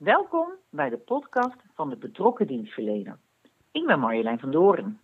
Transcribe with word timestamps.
Welkom 0.00 0.46
bij 0.70 0.88
de 0.88 0.98
podcast 0.98 1.56
van 1.74 1.88
de 1.88 1.96
betrokken 1.96 2.46
dienstverlener. 2.46 3.18
Ik 3.72 3.86
ben 3.86 4.00
Marjolein 4.00 4.38
van 4.38 4.50
Doren. 4.50 5.00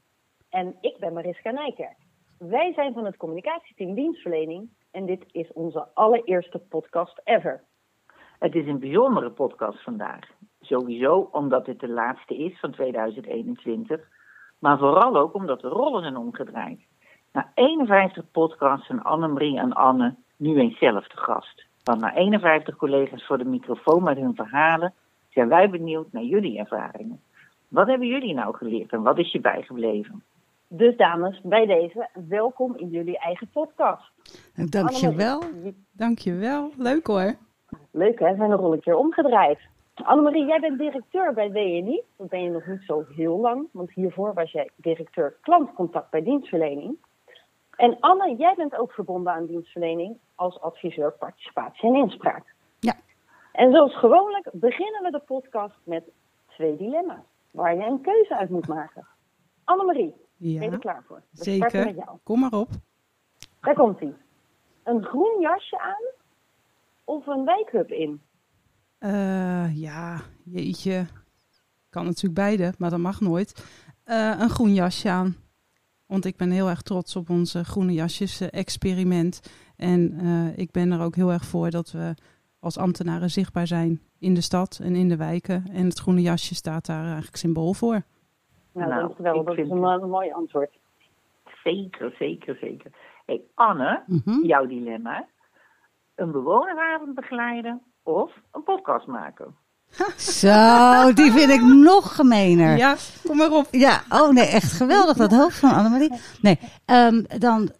En 0.51 0.77
ik 0.81 0.97
ben 0.99 1.13
Mariska 1.13 1.51
Nijkerk. 1.51 1.97
Wij 2.39 2.73
zijn 2.73 2.93
van 2.93 3.05
het 3.05 3.17
communicatieteam 3.17 3.95
dienstverlening 3.95 4.71
en 4.91 5.07
dit 5.07 5.25
is 5.31 5.53
onze 5.53 5.89
allereerste 5.95 6.59
podcast 6.59 7.21
ever. 7.25 7.63
Het 8.39 8.55
is 8.55 8.67
een 8.67 8.79
bijzondere 8.79 9.31
podcast 9.31 9.83
vandaag. 9.83 10.29
Sowieso 10.61 11.29
omdat 11.33 11.65
dit 11.65 11.81
de 11.81 11.89
laatste 11.89 12.37
is 12.37 12.61
van 12.61 12.73
2021, 12.73 14.09
maar 14.59 14.79
vooral 14.79 15.17
ook 15.17 15.35
omdat 15.35 15.61
de 15.61 15.69
rollen 15.69 16.03
zijn 16.03 16.17
omgedraaid. 16.17 16.81
Na 17.33 17.51
51 17.55 18.31
podcasts 18.31 18.87
zijn 18.87 19.03
Annemarie 19.03 19.59
en 19.59 19.73
Anne 19.73 20.15
nu 20.37 20.59
eens 20.59 20.79
zelf 20.79 21.09
te 21.09 21.17
gast. 21.17 21.67
Want 21.87 22.01
na 22.01 22.15
51 22.15 22.77
collega's 22.77 23.27
voor 23.27 23.39
de 23.39 23.45
microfoon 23.45 24.03
met 24.03 24.17
hun 24.17 24.35
verhalen 24.35 24.95
zijn 25.29 25.49
wij 25.49 25.71
benieuwd 25.71 26.13
naar 26.13 26.23
jullie 26.23 26.59
ervaringen. 26.59 27.21
Wat 27.69 27.87
hebben 27.87 28.09
jullie 28.09 28.35
nou 28.35 28.57
geleerd 28.57 28.93
en 28.93 29.03
wat 29.03 29.19
is 29.19 29.33
je 29.33 29.41
bijgebleven? 29.41 30.23
Dus 30.69 30.97
dames, 30.97 31.41
bij 31.43 31.67
deze, 31.67 32.09
welkom 32.29 32.77
in 32.77 32.89
jullie 32.89 33.19
eigen 33.19 33.49
podcast. 33.53 34.11
Dankjewel. 34.71 35.43
Dankjewel. 35.93 36.71
Leuk 36.77 37.07
hoor. 37.07 37.35
Leuk 37.91 38.19
hè, 38.19 38.31
we 38.31 38.37
zijn 38.37 38.51
nog 38.51 38.61
een 38.61 38.81
keer 38.81 38.97
omgedraaid. 38.97 39.59
Annemarie, 39.95 40.47
jij 40.47 40.61
bent 40.61 40.79
directeur 40.79 41.35
bij 41.35 41.51
WNI. 41.51 42.03
Dat 42.17 42.29
ben 42.29 42.43
je 42.43 42.51
nog 42.51 42.67
niet 42.67 42.83
zo 42.87 43.05
heel 43.17 43.41
lang, 43.41 43.69
want 43.73 43.91
hiervoor 43.91 44.35
was 44.35 44.53
jij 44.53 44.71
directeur 44.77 45.37
klantcontact 45.41 46.11
bij 46.11 46.23
dienstverlening. 46.23 46.97
En 47.77 47.97
Anne, 48.01 48.37
jij 48.37 48.55
bent 48.57 48.77
ook 48.77 48.93
verbonden 48.93 49.33
aan 49.33 49.47
dienstverlening 49.47 50.19
als 50.35 50.61
adviseur 50.61 51.13
participatie 51.13 51.89
en 51.89 51.95
inspraak. 51.95 52.55
Ja. 52.79 52.95
En 53.53 53.73
zoals 53.73 53.99
gewoonlijk 53.99 54.49
beginnen 54.53 55.03
we 55.03 55.11
de 55.11 55.23
podcast 55.27 55.77
met 55.85 56.05
twee 56.47 56.77
dilemma's, 56.77 57.25
waar 57.51 57.77
je 57.77 57.85
een 57.85 58.01
keuze 58.01 58.37
uit 58.37 58.51
moet 58.51 58.69
maken. 58.69 59.07
Annemarie, 59.65 60.15
ja, 60.37 60.59
ben 60.59 60.69
je 60.69 60.75
er 60.75 60.81
klaar 60.81 61.05
voor? 61.07 61.23
We 61.31 61.45
zeker. 61.45 61.85
Met 61.85 61.97
jou. 61.97 62.19
Kom 62.23 62.41
maar 62.41 62.53
op. 62.53 62.69
Daar 63.61 63.75
komt 63.75 64.01
ie. 64.01 64.15
Een 64.83 65.05
groen 65.05 65.41
jasje 65.41 65.79
aan 65.79 66.05
of 67.05 67.27
een 67.27 67.45
wijkhub 67.45 67.91
in? 67.91 68.23
Uh, 69.01 69.77
ja, 69.77 70.21
jeetje. 70.45 71.07
Kan 71.91 72.05
natuurlijk 72.05 72.35
beide, 72.35 72.73
maar 72.79 72.91
dat 72.91 72.99
mag 72.99 73.21
nooit. 73.21 73.65
Uh, 74.07 74.41
een 74.41 74.51
groen 74.51 74.75
jasje 74.75 75.11
aan. 75.11 75.37
Want 76.07 76.25
ik 76.25 76.37
ben 76.37 76.51
heel 76.51 76.69
erg 76.69 76.83
trots 76.83 77.17
op 77.17 77.31
onze 77.31 77.65
groene 77.65 77.93
jasjes 77.93 78.41
experiment. 78.41 79.55
En 79.77 80.13
uh, 80.23 80.59
ik 80.59 80.71
ben 80.71 80.93
er 80.93 81.01
ook 81.01 81.15
heel 81.15 81.33
erg 81.33 81.45
voor 81.45 81.71
dat 81.71 81.91
we 81.91 82.15
als 82.61 82.79
ambtenaren 82.79 83.31
zichtbaar 83.31 83.67
zijn 83.67 84.01
in 84.19 84.35
de 84.35 84.41
stad 84.41 84.81
en 84.83 84.95
in 84.95 85.09
de 85.09 85.17
wijken. 85.17 85.65
En 85.73 85.85
het 85.85 85.99
groene 85.99 86.21
jasje 86.21 86.55
staat 86.55 86.87
daar 86.87 87.05
eigenlijk 87.05 87.37
symbool 87.37 87.73
voor. 87.73 88.03
Nou, 88.73 88.89
nou 88.89 89.01
dankjewel. 89.01 89.45
Dat 89.45 89.59
is 89.59 89.71
een, 89.71 89.83
een 89.83 90.11
mooi 90.11 90.33
antwoord. 90.33 90.79
Zeker, 91.65 92.15
zeker, 92.19 92.57
zeker. 92.61 92.91
Hey, 93.27 93.43
Anne, 93.55 94.03
mm 94.07 94.21
-hmm. 94.25 94.45
jouw 94.45 94.67
dilemma. 94.67 95.27
Een 96.15 96.33
bewoneravond 96.33 97.15
begeleiden 97.15 97.83
of 98.03 98.33
een 98.53 98.63
podcast 98.63 99.07
maken? 99.07 99.55
Zo, 100.17 101.13
die 101.13 101.33
vind 101.33 101.51
ik 101.51 101.63
nog 101.63 102.15
gemener. 102.15 102.77
Ja, 102.77 102.97
kom 103.27 103.37
maar 103.37 103.53
op. 103.53 103.69
Ja, 103.71 104.05
oh 104.09 104.33
nee, 104.33 104.47
echt 104.47 104.73
geweldig 104.73 105.17
dat 105.17 105.33
hoofd 105.33 105.59
van 105.59 105.75
Annemarie. 105.75 106.13
Nee, 106.41 106.59
um, 106.87 107.27
dan 107.39 107.71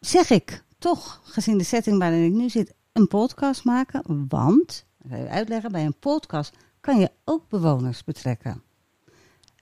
zeg 0.00 0.30
ik 0.30 0.64
toch, 0.78 1.20
gezien 1.24 1.58
de 1.58 1.64
setting 1.64 1.98
waarin 1.98 2.24
ik 2.24 2.32
nu 2.32 2.48
zit, 2.48 2.74
een 2.92 3.08
podcast 3.08 3.64
maken. 3.64 4.26
Want, 4.28 4.86
ik 5.02 5.10
ga 5.10 5.16
even 5.16 5.30
uitleggen, 5.30 5.72
bij 5.72 5.84
een 5.84 5.98
podcast 5.98 6.56
kan 6.80 7.00
je 7.00 7.10
ook 7.24 7.48
bewoners 7.48 8.04
betrekken. 8.04 8.62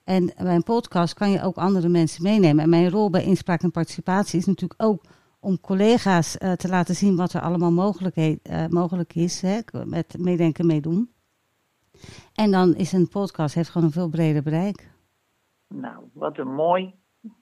En 0.04 0.32
bij 0.42 0.54
een 0.54 0.62
podcast 0.62 1.14
kan 1.14 1.30
je 1.30 1.42
ook 1.42 1.56
andere 1.56 1.88
mensen 1.88 2.22
meenemen. 2.22 2.64
En 2.64 2.70
mijn 2.70 2.90
rol 2.90 3.10
bij 3.10 3.24
inspraak 3.24 3.62
en 3.62 3.70
participatie 3.70 4.38
is 4.38 4.46
natuurlijk 4.46 4.82
ook 4.82 5.04
om 5.40 5.60
collega's 5.60 6.36
uh, 6.38 6.52
te 6.52 6.68
laten 6.68 6.96
zien 6.96 7.16
wat 7.16 7.32
er 7.32 7.40
allemaal 7.40 7.72
mogelijk, 7.72 8.16
uh, 8.16 8.66
mogelijk 8.68 9.14
is. 9.14 9.40
Hè, 9.40 9.58
met 9.84 10.14
meedenken, 10.18 10.66
meedoen. 10.66 11.10
En 12.34 12.50
dan 12.50 12.74
is 12.74 12.92
een 12.92 13.08
podcast 13.08 13.54
heeft 13.54 13.68
gewoon 13.68 13.86
een 13.86 13.92
veel 13.92 14.08
breder 14.08 14.42
bereik. 14.42 14.90
Nou, 15.68 16.04
wat 16.12 16.38
een 16.38 16.54
mooi 16.54 16.94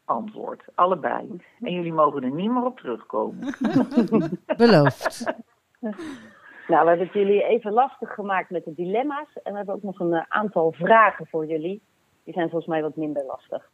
antwoord. 0.05 0.63
Allebei. 0.75 1.41
En 1.61 1.73
jullie 1.73 1.93
mogen 1.93 2.23
er 2.23 2.31
niet 2.31 2.51
meer 2.51 2.65
op 2.65 2.79
terugkomen. 2.79 3.55
Beloofd. 4.57 5.25
Nou, 6.69 6.83
we 6.83 6.89
hebben 6.89 7.07
het 7.07 7.13
jullie 7.13 7.45
even 7.45 7.73
lastig 7.73 8.15
gemaakt 8.15 8.51
met 8.51 8.65
de 8.65 8.75
dilemma's. 8.75 9.29
En 9.43 9.53
we 9.53 9.57
hebben 9.57 9.75
ook 9.75 9.83
nog 9.83 10.01
een 10.01 10.13
uh, 10.13 10.23
aantal 10.29 10.73
vragen 10.73 11.27
voor 11.27 11.47
jullie. 11.47 11.83
Die 12.25 12.35
zijn 12.35 12.49
volgens 12.49 12.71
mij 12.71 12.83
wat 12.83 12.97
minder 12.97 13.25
lastig. 13.25 13.71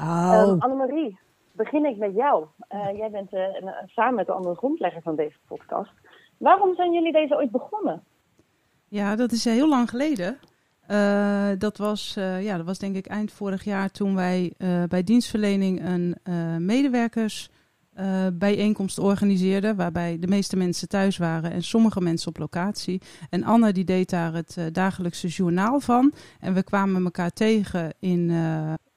Oh. 0.00 0.48
Um, 0.48 0.60
Annemarie, 0.60 1.18
begin 1.52 1.84
ik 1.84 1.96
met 1.96 2.14
jou. 2.14 2.46
Uh, 2.74 2.96
jij 2.96 3.10
bent 3.10 3.32
uh, 3.32 3.42
samen 3.86 4.14
met 4.14 4.26
de 4.26 4.32
andere 4.32 4.54
grondlegger 4.54 5.02
van 5.02 5.16
deze 5.16 5.38
podcast. 5.46 5.92
Waarom 6.36 6.74
zijn 6.74 6.92
jullie 6.92 7.12
deze 7.12 7.36
ooit 7.36 7.50
begonnen? 7.50 8.04
Ja, 8.96 9.16
dat 9.16 9.32
is 9.32 9.44
heel 9.44 9.68
lang 9.68 9.90
geleden. 9.90 10.38
Uh, 10.90 11.48
dat, 11.58 11.76
was, 11.76 12.14
uh, 12.18 12.44
ja, 12.44 12.56
dat 12.56 12.66
was 12.66 12.78
denk 12.78 12.96
ik 12.96 13.06
eind 13.06 13.32
vorig 13.32 13.64
jaar 13.64 13.90
toen 13.90 14.14
wij 14.14 14.52
bij 14.88 15.04
dienstverlening 15.04 15.84
een 15.84 16.16
medewerkersbijeenkomst 16.66 18.98
organiseerden. 18.98 19.76
Waarbij 19.76 20.18
de 20.18 20.26
meeste 20.26 20.56
mensen 20.56 20.88
thuis 20.88 21.16
waren 21.16 21.50
en 21.50 21.62
sommige 21.62 22.00
mensen 22.00 22.28
op 22.28 22.38
locatie. 22.38 23.00
En 23.30 23.44
Anne 23.44 23.72
die 23.72 23.84
deed 23.84 24.10
daar 24.10 24.34
het 24.34 24.56
dagelijkse 24.72 25.28
journaal 25.28 25.80
van. 25.80 26.12
En 26.40 26.54
we 26.54 26.62
kwamen 26.62 27.04
elkaar 27.04 27.32
tegen 27.32 27.94
in, 27.98 28.30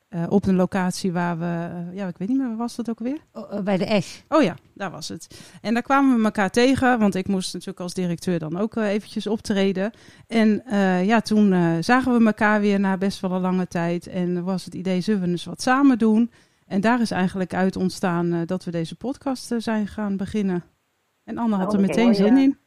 uh, 0.10 0.24
op 0.30 0.46
een 0.46 0.56
locatie 0.56 1.12
waar 1.12 1.40
we, 1.40 1.46
uh, 1.46 1.96
ja, 1.96 2.08
ik 2.08 2.18
weet 2.18 2.28
niet 2.28 2.38
meer, 2.38 2.48
waar 2.48 2.58
was 2.58 2.76
dat 2.76 2.90
ook 2.90 3.00
weer? 3.00 3.18
Oh, 3.34 3.60
bij 3.60 3.78
de 3.78 3.86
Esch. 3.86 4.22
Oh 4.28 4.44
ja, 4.44 4.56
daar 4.74 4.92
was 4.92 5.08
het. 5.08 5.40
En 5.62 5.74
daar 5.74 5.84
kwamen 5.84 6.18
we 6.18 6.24
elkaar 6.24 6.50
tegen, 6.50 7.00
want 7.00 7.16
ik 7.16 7.28
moest 7.28 7.54
natuurlijk 7.54 7.80
als 7.80 7.94
directeur 7.94 8.40
dan 8.40 8.58
ook 8.58 8.76
uh, 8.76 8.88
eventjes 8.88 9.28
optreden. 9.28 9.92
En 10.28 10.64
ja, 11.06 11.22
toen 11.22 11.84
zagen 11.84 12.18
we 12.18 12.26
elkaar 12.26 12.62
weer 12.62 12.80
na 12.80 12.98
best 12.98 13.20
wel 13.20 13.32
een 13.32 13.42
lange 13.42 13.68
tijd 13.68 14.08
en 14.08 14.44
was 14.44 14.66
het 14.66 14.74
idee, 14.74 15.02
zullen 15.02 15.22
we 15.22 15.28
eens 15.28 15.46
wat 15.46 15.62
samen 15.62 15.98
doen? 15.98 16.32
En 16.68 16.82
daar 16.82 17.02
is 17.02 17.12
eigenlijk 17.12 17.54
uit 17.54 17.76
ontstaan 17.76 18.46
dat 18.46 18.64
we 18.64 18.72
deze 18.72 18.96
podcast 18.96 19.54
zijn 19.58 19.88
gaan 19.88 20.18
beginnen. 20.18 20.64
En 21.24 21.38
Anne 21.38 21.56
had 21.56 21.74
er 21.74 21.80
meteen 21.80 22.16
zin 22.16 22.38
in. 22.38 22.58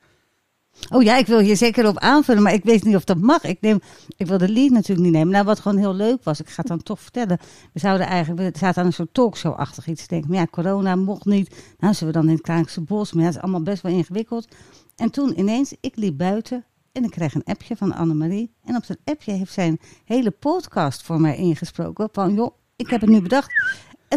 Oh 0.91 1.03
ja, 1.03 1.17
ik 1.17 1.27
wil 1.27 1.39
hier 1.39 1.57
zeker 1.57 1.89
op 1.89 1.99
aanvullen, 1.99 2.43
maar 2.43 2.53
ik 2.53 2.65
weet 2.65 2.85
niet 2.85 2.97
of 2.97 3.05
dat 3.05 3.19
mag. 3.19 3.43
Ik, 3.45 3.61
neem, 3.61 3.81
ik 4.17 4.27
wil 4.27 4.39
de 4.39 4.49
lead 4.49 4.71
natuurlijk 4.71 5.07
niet 5.07 5.17
nemen. 5.17 5.33
Nou, 5.33 5.45
wat 5.45 5.61
gewoon 5.61 5.79
heel 5.79 5.95
leuk 5.95 6.25
was, 6.25 6.41
ik 6.41 6.49
ga 6.49 6.55
het 6.57 6.67
dan 6.67 6.83
toch 6.83 7.01
vertellen. 7.01 7.39
We 7.73 7.81
zouden 7.81 8.07
eigenlijk, 8.07 8.53
we 8.53 8.59
zaten 8.59 8.81
aan 8.81 8.87
een 8.87 8.93
soort 8.93 9.15
talkshow-achtig 9.15 9.87
iets 9.87 10.07
denken. 10.07 10.31
Maar 10.31 10.39
ja, 10.39 10.47
corona 10.51 10.97
mocht 10.97 11.25
niet. 11.25 11.75
Nou, 11.79 11.95
zullen 11.95 12.13
we 12.13 12.21
dan 12.21 12.29
in 12.29 12.35
het 12.35 12.45
Kraankse 12.45 12.81
Bos. 12.81 13.13
Maar 13.13 13.23
ja, 13.23 13.29
dat 13.29 13.37
is 13.37 13.43
allemaal 13.43 13.63
best 13.63 13.83
wel 13.83 13.93
ingewikkeld. 13.93 14.49
En 14.97 15.11
toen 15.11 15.39
ineens, 15.39 15.75
ik 15.81 15.97
liep 15.97 16.19
buiten 16.19 16.65
en 16.93 17.05
ik 17.05 17.11
kreeg 17.11 17.35
een 17.35 17.45
appje 17.45 17.77
van 17.77 17.95
Annemarie. 17.95 18.55
En 18.65 18.77
op 18.77 18.87
dat 18.87 18.99
appje 19.05 19.33
heeft 19.33 19.53
zij 19.53 19.69
een 19.69 19.81
hele 20.05 20.31
podcast 20.31 21.03
voor 21.03 21.21
mij 21.21 21.37
ingesproken. 21.37 22.09
Van, 22.13 22.35
joh, 22.35 22.57
ik 22.77 22.91
heb 22.91 23.01
het 23.01 23.11
nu 23.11 23.21
bedacht. 23.21 23.53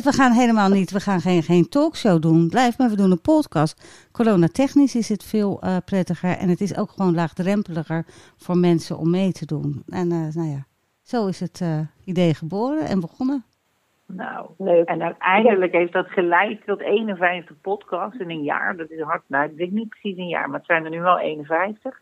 We 0.04 0.12
gaan 0.12 0.32
helemaal 0.32 0.70
niet, 0.70 0.92
we 0.92 1.00
gaan 1.00 1.20
geen, 1.20 1.44
geen 1.44 1.70
talkshow 1.70 2.22
doen. 2.22 2.50
Blijf 2.50 2.78
maar, 2.78 2.90
we 2.90 2.96
doen 2.96 3.12
een 3.12 3.22
podcast. 3.22 4.08
Corona-technisch 4.12 4.96
is 4.96 5.10
het 5.10 5.24
veel 5.24 5.62
uh, 5.64 5.78
prettiger. 5.86 6.38
En 6.38 6.50
het 6.50 6.62
is 6.62 6.78
ook 6.78 6.90
gewoon 6.90 7.16
laagdrempeliger 7.16 8.06
voor 8.38 8.58
mensen 8.58 8.98
om 8.98 9.10
mee 9.10 9.32
te 9.32 9.46
doen. 9.46 9.84
En 9.88 10.12
uh, 10.12 10.34
nou 10.34 10.50
ja, 10.50 10.66
zo 11.02 11.28
is 11.28 11.40
het 11.40 11.60
uh, 11.64 11.80
idee 12.06 12.34
geboren 12.34 12.86
en 12.86 13.00
begonnen. 13.00 13.44
Nou, 14.08 14.50
leuk. 14.58 14.88
En 14.88 15.02
uiteindelijk 15.02 15.72
heeft 15.72 15.94
dat 15.94 16.08
geleid 16.08 16.66
tot 16.66 16.80
51 16.82 17.62
podcasts 17.62 18.20
in 18.20 18.30
een 18.30 18.44
jaar. 18.44 18.78
Dat 18.78 18.90
is 18.90 19.02
hard. 19.02 19.24
Nou, 19.28 19.50
ik 19.50 19.58
denk 19.58 19.72
niet 19.72 19.90
precies 19.90 20.18
een 20.18 20.28
jaar, 20.28 20.50
maar 20.50 20.58
het 20.58 20.68
zijn 20.68 20.84
er 20.84 20.90
nu 20.90 21.02
wel 21.02 21.20
51. 21.20 22.02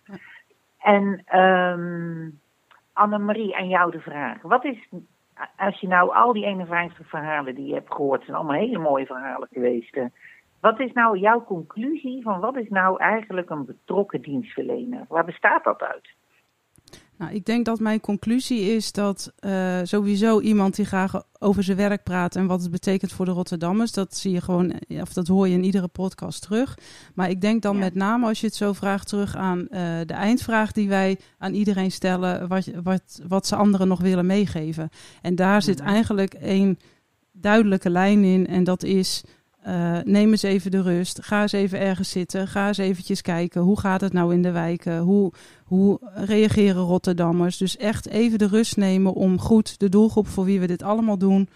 En 0.80 1.24
um, 1.40 2.40
Annemarie, 2.94 3.56
aan 3.56 3.68
jou 3.68 3.92
de 3.92 4.00
vraag. 4.00 4.42
Wat 4.42 4.66
is 4.66 4.90
als 5.58 5.80
je 5.80 5.88
nou 5.88 6.14
al 6.14 6.34
die 6.34 6.46
51 6.46 7.10
verhalen 7.10 7.56
die 7.56 7.68
je 7.68 7.74
hebt 7.74 7.94
gehoord, 7.94 8.24
zijn 8.24 8.38
allemaal 8.38 8.60
hele 8.60 8.78
mooie 8.78 9.06
verhalen 9.06 9.48
geweest. 9.52 9.98
Wat 10.60 10.80
is 10.80 10.92
nou 10.94 11.18
jouw 11.18 11.44
conclusie 11.44 12.22
van 12.22 12.40
wat 12.40 12.58
is 12.58 12.70
nou 12.70 13.00
eigenlijk 13.00 13.50
een 13.50 13.66
betrokken 13.66 14.22
dienstverlener? 14.22 15.06
Waar 15.08 15.26
bestaat 15.26 15.64
dat 15.64 15.82
uit? 15.82 16.10
Nou, 17.18 17.34
ik 17.34 17.46
denk 17.46 17.66
dat 17.66 17.80
mijn 17.80 18.00
conclusie 18.00 18.62
is 18.76 18.92
dat 18.92 19.34
uh, 19.40 19.80
sowieso 19.84 20.40
iemand 20.40 20.76
die 20.76 20.86
graag 20.86 21.24
over 21.40 21.64
zijn 21.64 21.78
werk 21.78 22.04
praat 22.04 22.36
en 22.36 22.48
wat 22.48 22.62
het 22.62 22.72
betekent 22.72 23.12
voor 23.12 23.26
de 23.26 23.32
Rotterdammers, 23.32 23.92
dat 23.92 24.18
zie 24.18 24.32
je 24.32 24.42
gewoon, 24.42 24.74
of 25.02 25.14
dat 25.14 25.28
hoor 25.28 25.48
je 25.48 25.54
in 25.54 25.64
iedere 25.64 25.88
podcast 25.88 26.42
terug. 26.42 26.78
Maar 27.14 27.30
ik 27.30 27.42
denk 27.42 27.62
dan 27.62 27.74
ja. 27.74 27.80
met 27.80 27.96
name 27.96 28.28
als 28.28 28.40
je 28.40 28.46
het 28.46 28.56
zo 28.56 28.74
vraagt 28.74 29.08
terug 29.08 29.36
aan 29.36 29.60
uh, 29.60 29.68
de 30.06 30.14
eindvraag 30.14 30.72
die 30.72 30.90
wij 30.90 31.20
aan 31.38 31.54
iedereen 31.54 31.92
stellen, 31.92 32.48
wat, 32.48 32.70
wat, 32.84 33.22
wat 33.28 33.48
ze 33.48 33.56
anderen 33.56 33.88
nog 33.88 34.02
willen 34.02 34.26
meegeven. 34.26 34.90
En 35.22 35.36
daar 35.36 35.62
zit 35.62 35.80
eigenlijk 35.80 36.34
één 36.34 36.78
duidelijke 37.32 37.90
lijn 37.90 38.24
in 38.24 38.48
en 38.48 38.64
dat 38.64 38.84
is 38.84 39.24
uh, 39.68 40.00
neem 40.04 40.32
eens 40.32 40.44
even 40.44 40.72
de 40.72 40.82
rust. 40.82 41.24
Ga 41.24 41.42
eens 41.42 41.52
even 41.52 41.80
ergens 41.80 42.10
zitten. 42.10 42.48
Ga 42.48 42.68
eens 42.68 42.78
eventjes 42.78 43.22
kijken. 43.22 43.62
Hoe 43.62 43.80
gaat 43.80 44.02
het 44.02 44.14
nou 44.14 44.34
in 44.34 44.42
de 44.42 44.52
wijken? 44.52 45.00
Hoe, 45.00 45.32
hoe 45.64 46.00
reageren 46.14 46.82
Rotterdammers? 46.82 47.58
Dus 47.58 47.78
echt 47.78 48.08
even 48.08 48.38
de 48.38 48.48
rust 48.48 48.78
nemen 48.78 49.14
om 49.14 49.40
goed 49.40 49.80
de 49.80 49.90
doelgroep 49.90 50.28
voor 50.28 50.46
wie 50.46 50.60
we 50.60 50.68
dit 50.68 50.84
allemaal 50.84 51.18
doen... 51.18 51.50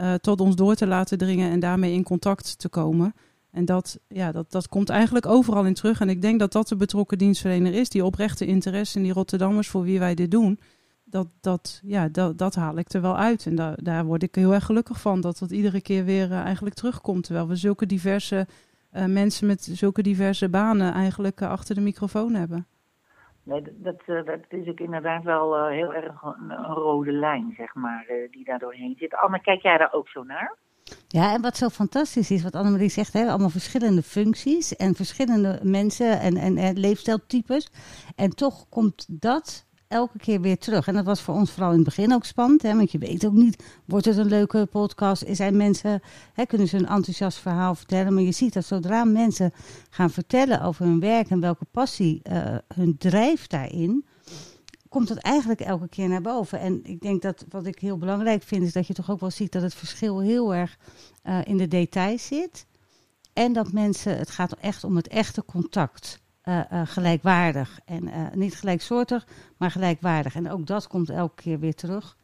Uh, 0.00 0.14
tot 0.14 0.40
ons 0.40 0.56
door 0.56 0.74
te 0.74 0.86
laten 0.86 1.18
dringen 1.18 1.50
en 1.50 1.60
daarmee 1.60 1.92
in 1.92 2.02
contact 2.02 2.58
te 2.58 2.68
komen. 2.68 3.14
En 3.50 3.64
dat, 3.64 3.98
ja, 4.08 4.32
dat, 4.32 4.50
dat 4.50 4.68
komt 4.68 4.88
eigenlijk 4.88 5.26
overal 5.26 5.64
in 5.64 5.74
terug. 5.74 6.00
En 6.00 6.08
ik 6.08 6.22
denk 6.22 6.38
dat 6.38 6.52
dat 6.52 6.68
de 6.68 6.76
betrokken 6.76 7.18
dienstverlener 7.18 7.74
is. 7.74 7.88
Die 7.88 8.04
oprechte 8.04 8.46
interesse 8.46 8.96
in 8.96 9.02
die 9.02 9.12
Rotterdammers 9.12 9.68
voor 9.68 9.82
wie 9.82 9.98
wij 9.98 10.14
dit 10.14 10.30
doen 10.30 10.58
dat, 11.14 11.28
dat, 11.40 11.80
ja, 11.84 12.08
dat, 12.08 12.38
dat 12.38 12.54
haal 12.54 12.78
ik 12.78 12.92
er 12.92 13.00
wel 13.00 13.16
uit. 13.16 13.46
En 13.46 13.54
da 13.54 13.74
daar 13.76 14.04
word 14.04 14.22
ik 14.22 14.34
heel 14.34 14.54
erg 14.54 14.64
gelukkig 14.64 15.00
van. 15.00 15.20
Dat 15.20 15.38
dat 15.38 15.50
iedere 15.50 15.82
keer 15.82 16.04
weer 16.04 16.30
uh, 16.30 16.40
eigenlijk 16.40 16.74
terugkomt. 16.74 17.24
Terwijl 17.24 17.48
we 17.48 17.56
zulke 17.56 17.86
diverse 17.86 18.46
uh, 18.92 19.04
mensen 19.04 19.46
met 19.46 19.62
zulke 19.62 20.02
diverse 20.02 20.48
banen 20.48 20.92
eigenlijk 20.92 21.40
uh, 21.40 21.50
achter 21.50 21.74
de 21.74 21.80
microfoon 21.80 22.34
hebben. 22.34 22.66
Nee, 23.42 23.62
dat, 23.62 23.96
dat 24.06 24.40
is 24.48 24.68
ook 24.68 24.80
inderdaad 24.80 25.22
wel 25.22 25.68
heel 25.68 25.94
erg 25.94 26.22
een, 26.22 26.50
een, 26.50 26.64
rode 26.64 27.12
lijn, 27.12 27.54
zeg 27.56 27.74
maar, 27.74 28.06
die 28.30 28.44
daar 28.44 28.58
doorheen 28.58 28.94
zit. 28.98 29.14
Anne, 29.14 29.40
kijk 29.40 29.62
jij 29.62 29.78
daar 29.78 29.92
ook 29.92 30.08
zo 30.08 30.22
naar? 30.22 30.56
Ja, 31.08 31.34
en 31.34 31.42
wat 31.42 31.56
zo 31.56 31.68
fantastisch 31.68 32.30
is, 32.30 32.42
wat 32.42 32.54
Annemarie 32.54 32.88
zegt, 32.88 33.12
hè, 33.12 33.28
allemaal 33.28 33.50
verschillende 33.50 34.02
functies 34.02 34.76
en 34.76 34.94
verschillende 34.94 35.60
mensen 35.62 36.20
en, 36.20 36.36
en, 36.36 36.56
en 36.56 36.78
leefstijltypes. 36.78 37.70
En 38.16 38.30
toch 38.30 38.68
komt 38.68 39.20
dat 39.20 39.66
elke 39.94 40.18
keer 40.18 40.40
weer 40.40 40.58
terug. 40.58 40.86
En 40.86 40.94
dat 40.94 41.04
was 41.04 41.20
voor 41.20 41.34
ons 41.34 41.50
vooral 41.50 41.70
in 41.70 41.76
het 41.76 41.84
begin 41.84 42.12
ook 42.12 42.24
spannend. 42.24 42.62
Hè, 42.62 42.76
want 42.76 42.92
je 42.92 42.98
weet 42.98 43.26
ook 43.26 43.32
niet, 43.32 43.64
wordt 43.84 44.04
het 44.04 44.16
een 44.16 44.26
leuke 44.26 44.66
podcast? 44.66 45.24
Zijn 45.30 45.56
mensen, 45.56 46.00
hè, 46.32 46.44
kunnen 46.44 46.68
ze 46.68 46.76
een 46.76 46.86
enthousiast 46.86 47.38
verhaal 47.38 47.74
vertellen? 47.74 48.14
Maar 48.14 48.22
je 48.22 48.32
ziet 48.32 48.52
dat 48.52 48.64
zodra 48.64 49.04
mensen 49.04 49.52
gaan 49.90 50.10
vertellen 50.10 50.62
over 50.62 50.84
hun 50.84 51.00
werk 51.00 51.30
en 51.30 51.40
welke 51.40 51.64
passie 51.70 52.20
uh, 52.30 52.56
hun 52.74 52.96
drijft 52.98 53.50
daarin, 53.50 54.04
komt 54.88 55.08
dat 55.08 55.18
eigenlijk 55.18 55.60
elke 55.60 55.88
keer 55.88 56.08
naar 56.08 56.20
boven. 56.20 56.60
En 56.60 56.80
ik 56.84 57.00
denk 57.00 57.22
dat 57.22 57.44
wat 57.48 57.66
ik 57.66 57.78
heel 57.78 57.98
belangrijk 57.98 58.42
vind, 58.42 58.62
is 58.62 58.72
dat 58.72 58.86
je 58.86 58.94
toch 58.94 59.10
ook 59.10 59.20
wel 59.20 59.30
ziet 59.30 59.52
dat 59.52 59.62
het 59.62 59.74
verschil 59.74 60.20
heel 60.20 60.54
erg 60.54 60.78
uh, 61.24 61.38
in 61.44 61.56
de 61.56 61.68
details 61.68 62.26
zit. 62.26 62.66
En 63.32 63.52
dat 63.52 63.72
mensen, 63.72 64.18
het 64.18 64.30
gaat 64.30 64.52
echt 64.52 64.84
om 64.84 64.96
het 64.96 65.08
echte 65.08 65.44
contact. 65.44 66.22
Uh, 66.48 66.60
uh, 66.72 66.80
gelijkwaardig. 66.84 67.80
En 67.84 68.04
uh, 68.04 68.32
niet 68.32 68.54
gelijksoortig, 68.54 69.26
maar 69.58 69.70
gelijkwaardig. 69.70 70.34
En 70.34 70.50
ook 70.50 70.66
dat 70.66 70.86
komt 70.86 71.10
elke 71.10 71.42
keer 71.42 71.58
weer 71.58 71.74
terug. 71.74 72.16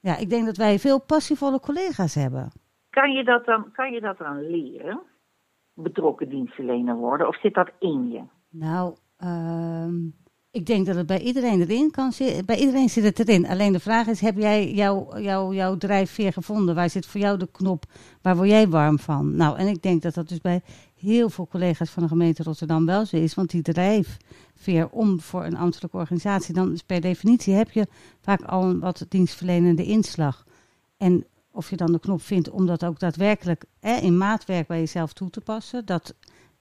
Ja, 0.00 0.16
ik 0.16 0.30
denk 0.30 0.46
dat 0.46 0.56
wij 0.56 0.78
veel 0.78 1.00
passievolle 1.00 1.60
collega's 1.60 2.14
hebben. 2.14 2.50
Kan 2.90 3.10
je 3.12 3.24
dat 3.24 3.44
dan, 3.44 3.72
kan 3.72 3.92
je 3.92 4.00
dat 4.00 4.18
dan 4.18 4.50
leren? 4.50 5.00
Betrokken 5.74 6.28
dienstverlener 6.28 6.96
worden? 6.96 7.28
Of 7.28 7.40
zit 7.40 7.54
dat 7.54 7.70
in 7.78 8.08
je? 8.10 8.22
Nou, 8.50 8.96
uh, 9.24 9.86
ik 10.50 10.66
denk 10.66 10.86
dat 10.86 10.96
het 10.96 11.06
bij 11.06 11.20
iedereen 11.20 11.60
erin 11.60 11.90
kan 11.90 12.12
zitten. 12.12 12.46
Bij 12.46 12.56
iedereen 12.56 12.88
zit 12.88 13.04
het 13.04 13.18
erin. 13.18 13.46
Alleen 13.46 13.72
de 13.72 13.80
vraag 13.80 14.06
is, 14.06 14.20
heb 14.20 14.36
jij 14.36 14.70
jouw 14.70 15.18
jou, 15.18 15.54
jouw 15.54 15.76
drijfveer 15.76 16.32
gevonden? 16.32 16.74
Waar 16.74 16.90
zit 16.90 17.06
voor 17.06 17.20
jou 17.20 17.38
de 17.38 17.50
knop? 17.50 17.84
Waar 18.22 18.36
word 18.36 18.48
jij 18.48 18.68
warm 18.68 18.98
van? 18.98 19.36
Nou, 19.36 19.58
en 19.58 19.66
ik 19.66 19.82
denk 19.82 20.02
dat 20.02 20.14
dat 20.14 20.28
dus 20.28 20.40
bij 20.40 20.62
heel 21.00 21.30
veel 21.30 21.46
collega's 21.46 21.90
van 21.90 22.02
de 22.02 22.08
gemeente 22.08 22.42
Rotterdam 22.42 22.86
wel 22.86 23.06
zo 23.06 23.16
is. 23.16 23.34
Want 23.34 23.50
die 23.50 23.62
drijfveer 23.62 24.88
om 24.90 25.20
voor 25.20 25.44
een 25.44 25.56
ambtelijke 25.56 25.96
organisatie, 25.96 26.54
dan 26.54 26.72
is 26.72 26.82
per 26.82 27.00
definitie 27.00 27.54
heb 27.54 27.70
je 27.70 27.86
vaak 28.20 28.42
al 28.42 28.78
wat 28.78 29.06
dienstverlenende 29.08 29.84
inslag. 29.84 30.46
En 30.96 31.26
of 31.50 31.70
je 31.70 31.76
dan 31.76 31.92
de 31.92 32.00
knop 32.00 32.22
vindt 32.22 32.50
om 32.50 32.66
dat 32.66 32.84
ook 32.84 32.98
daadwerkelijk 32.98 33.64
hè, 33.80 33.96
in 33.96 34.18
maatwerk 34.18 34.66
bij 34.66 34.78
jezelf 34.78 35.12
toe 35.12 35.30
te 35.30 35.40
passen, 35.40 35.84
dat 35.84 36.14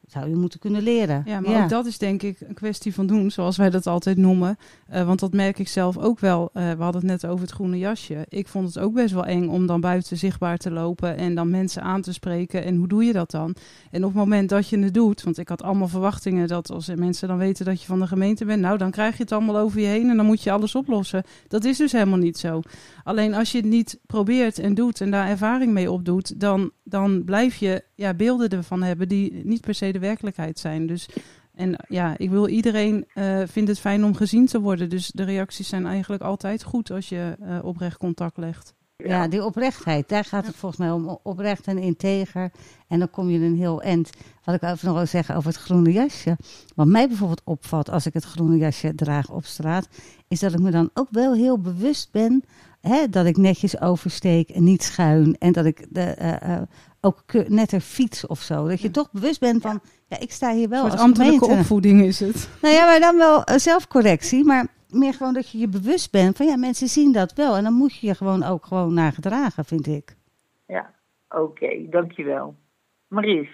zou 0.08 0.30
je 0.30 0.36
moeten 0.36 0.60
kunnen 0.60 0.82
leren. 0.82 1.24
Ja, 1.26 1.40
maar 1.40 1.52
ja. 1.52 1.64
ook 1.64 1.70
dat 1.70 1.86
is 1.86 1.98
denk 1.98 2.24
ik 2.24 2.42
een 2.42 2.54
kwestie 2.54 2.94
van 2.94 3.08
doen, 3.08 3.32
zoals 3.32 3.58
wij 3.58 3.70
dat 3.70 3.88
altijd 3.88 4.18
noemen. 4.18 4.58
Uh, 4.94 5.06
want 5.06 5.20
dat 5.20 5.34
merk 5.34 5.60
ik 5.60 5.68
zelf 5.68 5.98
ook 5.98 6.20
wel. 6.20 6.50
Uh, 6.54 6.72
we 6.72 6.84
hadden 6.84 7.02
het 7.02 7.22
net 7.22 7.32
over 7.32 7.42
het 7.42 7.54
groene 7.54 7.78
jasje. 7.78 8.26
Ik 8.30 8.48
vond 8.48 8.68
het 8.68 8.80
ook 8.80 8.94
best 8.94 9.14
wel 9.14 9.26
eng 9.26 9.48
om 9.48 9.66
dan 9.66 9.82
buiten 9.82 10.18
zichtbaar 10.18 10.58
te 10.58 10.72
lopen 10.72 11.18
en 11.18 11.36
dan 11.36 11.50
mensen 11.50 11.82
aan 11.82 12.02
te 12.02 12.14
spreken. 12.14 12.64
En 12.64 12.76
hoe 12.76 12.88
doe 12.88 13.04
je 13.04 13.14
dat 13.14 13.32
dan? 13.32 13.56
En 13.92 14.04
op 14.04 14.10
het 14.10 14.20
moment 14.20 14.50
dat 14.50 14.70
je 14.70 14.80
het 14.80 14.94
doet, 14.94 15.24
want 15.24 15.38
ik 15.38 15.50
had 15.50 15.64
allemaal 15.64 15.88
verwachtingen 15.88 16.48
dat 16.48 16.72
als 16.72 16.90
mensen 16.96 17.28
dan 17.28 17.38
weten 17.38 17.66
dat 17.66 17.82
je 17.82 17.88
van 17.88 18.00
de 18.00 18.08
gemeente 18.08 18.46
bent, 18.46 18.62
nou 18.62 18.78
dan 18.78 18.92
krijg 18.92 19.18
je 19.18 19.24
het 19.24 19.32
allemaal 19.32 19.58
over 19.58 19.80
je 19.80 19.88
heen 19.88 20.10
en 20.10 20.18
dan 20.18 20.26
moet 20.26 20.44
je 20.44 20.52
alles 20.52 20.76
oplossen. 20.76 21.24
Dat 21.48 21.64
is 21.64 21.78
dus 21.78 21.92
helemaal 21.92 22.18
niet 22.18 22.38
zo. 22.38 22.62
Alleen 23.04 23.34
als 23.34 23.52
je 23.52 23.58
het 23.58 23.68
niet 23.68 24.00
probeert 24.06 24.60
en 24.60 24.74
doet 24.74 25.02
en 25.02 25.12
daar 25.12 25.28
ervaring 25.28 25.74
mee 25.74 25.92
opdoet, 25.92 26.40
dan, 26.40 26.72
dan 26.84 27.24
blijf 27.24 27.56
je 27.56 27.84
ja, 27.96 28.14
beelden 28.14 28.50
ervan 28.50 28.84
hebben 28.84 29.08
die 29.08 29.42
niet 29.44 29.62
per 29.62 29.74
se 29.74 29.92
de 30.00 30.06
werkelijkheid 30.06 30.60
zijn. 30.60 30.88
Dus 30.88 31.10
en 31.56 31.76
ja, 31.88 32.18
ik 32.18 32.30
wil 32.30 32.48
iedereen 32.48 33.06
uh, 33.16 33.42
vindt 33.46 33.70
het 33.70 33.80
fijn 33.80 34.04
om 34.04 34.16
gezien 34.16 34.46
te 34.46 34.60
worden. 34.60 34.90
Dus 34.90 35.12
de 35.14 35.24
reacties 35.24 35.70
zijn 35.70 35.86
eigenlijk 35.86 36.24
altijd 36.24 36.64
goed 36.64 36.92
als 36.92 37.10
je 37.10 37.38
uh, 37.42 37.60
oprecht 37.64 37.98
contact 37.98 38.38
legt. 38.38 38.74
Ja, 39.04 39.28
die 39.28 39.44
oprechtheid, 39.44 40.10
daar 40.10 40.24
gaat 40.24 40.46
het 40.46 40.56
volgens 40.56 40.82
mij 40.82 40.92
om. 40.92 41.20
Oprecht 41.24 41.68
en 41.68 41.78
integer. 41.78 42.52
En 42.88 43.00
dan 43.00 43.10
kom 43.10 43.30
je 43.30 43.40
een 43.40 43.56
heel 43.56 43.82
eind. 43.82 44.10
Wat 44.44 44.56
ik 44.56 44.62
even 44.62 44.88
nog 44.88 44.96
wil 44.96 45.06
zeggen 45.06 45.36
over 45.36 45.50
het 45.50 45.60
groene 45.60 45.92
jasje. 45.92 46.38
Wat 46.76 46.88
mij 46.88 47.08
bijvoorbeeld 47.08 47.42
opvalt 47.44 47.90
als 47.90 48.06
ik 48.06 48.14
het 48.14 48.24
groene 48.24 48.58
jasje 48.58 48.96
draag 48.96 49.30
op 49.30 49.46
straat, 49.46 49.88
is 50.28 50.40
dat 50.40 50.54
ik 50.54 50.60
me 50.60 50.72
dan 50.72 50.90
ook 50.94 51.08
wel 51.12 51.34
heel 51.34 51.60
bewust 51.60 52.12
ben 52.12 52.44
hè, 52.82 53.10
dat 53.10 53.26
ik 53.26 53.38
netjes 53.38 53.82
oversteek 53.82 54.50
en 54.50 54.64
niet 54.64 54.84
schuin. 54.84 55.36
En 55.38 55.52
dat 55.52 55.66
ik 55.66 55.86
de, 55.90 56.16
uh, 56.22 56.50
uh, 56.50 56.62
ook 57.08 57.48
net 57.48 57.72
er 57.72 57.80
fiets 57.80 58.28
of 58.28 58.40
zo. 58.40 58.68
Dat 58.68 58.82
je 58.82 58.92
toch 58.92 59.12
bewust 59.12 59.40
bent 59.40 59.62
van, 59.62 59.82
ja, 60.08 60.20
ik 60.20 60.32
sta 60.32 60.54
hier 60.54 60.70
wel 60.70 60.86
Een 60.86 60.92
als 60.92 61.00
ambtelijke 61.00 61.38
gemeente. 61.38 61.60
opvoeding 61.60 62.02
is 62.02 62.20
het. 62.20 62.50
Nou 62.62 62.74
ja, 62.74 62.86
maar 62.86 63.00
dan 63.00 63.18
wel 63.18 63.38
uh, 63.50 63.56
zelfcorrectie. 63.56 64.44
Maar 64.46 64.68
meer 64.90 65.14
gewoon 65.14 65.34
dat 65.34 65.50
je 65.50 65.58
je 65.58 65.68
bewust 65.68 66.12
bent 66.12 66.38
van, 66.38 66.46
ja, 66.46 66.58
mensen 66.58 66.88
zien 66.88 67.12
dat 67.12 67.34
wel. 67.34 67.56
En 67.56 67.64
dan 67.64 67.74
moet 67.74 67.96
je 67.98 68.08
je 68.08 68.16
gewoon 68.16 68.44
ook 68.44 68.66
gewoon 68.66 68.94
naar 68.94 69.14
gedragen, 69.14 69.66
vind 69.66 69.88
ik. 69.88 70.16
Ja, 70.68 70.94
oké, 71.30 71.42
okay, 71.42 71.88
dankjewel. 71.90 72.56
Maries? 73.08 73.50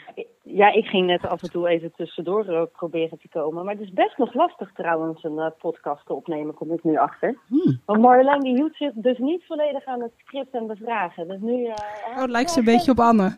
Ja, 0.45 0.73
ik 0.73 0.85
ging 0.85 1.07
net 1.07 1.27
af 1.27 1.41
en 1.41 1.51
toe 1.51 1.67
even 1.67 1.91
tussendoor 1.95 2.50
uh, 2.50 2.62
proberen 2.71 3.19
te 3.19 3.29
komen. 3.29 3.65
Maar 3.65 3.73
het 3.73 3.83
is 3.83 3.93
best 3.93 4.17
nog 4.17 4.33
lastig 4.33 4.71
trouwens 4.73 5.23
een 5.23 5.38
uh, 5.38 5.47
podcast 5.59 6.05
te 6.05 6.13
opnemen, 6.13 6.53
kom 6.53 6.71
ik 6.71 6.83
nu 6.83 6.97
achter. 6.97 7.38
Hmm. 7.47 7.81
Want 7.85 8.01
Marjolein 8.01 8.39
die 8.39 8.55
hield 8.55 8.75
zich 8.75 8.91
dus 8.93 9.17
niet 9.17 9.45
volledig 9.45 9.85
aan 9.85 10.01
het 10.01 10.12
script 10.17 10.53
en 10.53 10.67
de 10.67 10.75
vragen. 10.75 11.27
Dus 11.27 11.39
nu, 11.39 11.63
uh, 11.63 11.73
oh, 12.09 12.21
het 12.21 12.29
lijkt 12.29 12.51
ze 12.51 12.59
een 12.59 12.65
beetje 12.65 12.91
op 12.91 13.00
Anne. 13.00 13.38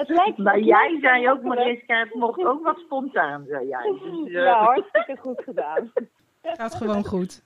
het 0.00 0.08
lijkt 0.08 0.38
maar 0.38 0.60
jij 0.60 0.98
zei 1.00 1.30
ook, 1.30 1.42
Mariska, 1.42 1.98
het 1.98 2.14
mocht 2.14 2.44
ook 2.44 2.64
wat 2.64 2.78
spontaan, 2.78 3.44
zei 3.48 3.68
jij. 3.68 3.82
Dus, 4.00 4.32
ja, 4.32 4.64
hartstikke 4.64 5.16
goed 5.16 5.42
gedaan. 5.44 5.92
Gaat 6.42 6.74
gewoon 6.74 7.04
goed. 7.04 7.42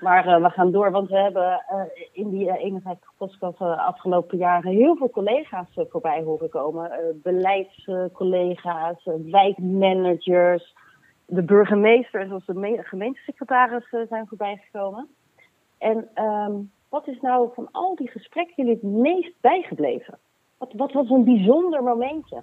Maar 0.00 0.26
uh, 0.26 0.42
we 0.42 0.50
gaan 0.50 0.70
door, 0.70 0.90
want 0.90 1.08
we 1.08 1.16
hebben 1.16 1.64
uh, 1.72 1.80
in 2.12 2.30
die 2.30 2.46
uh, 2.46 2.64
51 2.64 3.12
podcasts 3.16 3.58
de 3.58 3.76
afgelopen 3.76 4.38
jaren 4.38 4.70
heel 4.70 4.96
veel 4.96 5.10
collega's 5.10 5.66
voorbij 5.88 6.22
horen 6.22 6.48
komen. 6.48 6.90
beleidscollega's, 7.22 9.08
wijkmanagers, 9.30 10.74
de 11.26 11.42
burgemeester 11.42 12.20
en 12.20 12.28
zoals 12.28 12.46
de 12.46 12.82
gemeentesecretaris 12.82 13.88
zijn 14.08 14.26
voorbijgekomen. 14.26 15.08
En 15.78 16.08
um, 16.24 16.70
wat 16.88 17.08
is 17.08 17.20
nou 17.20 17.50
van 17.54 17.68
al 17.70 17.94
die 17.94 18.10
gesprekken 18.10 18.54
jullie 18.56 18.72
het 18.72 18.82
meest 18.82 19.34
bijgebleven? 19.40 20.18
Wat, 20.58 20.72
wat 20.72 20.92
was 20.92 21.10
een 21.10 21.24
bijzonder 21.24 21.82
momentje? 21.82 22.42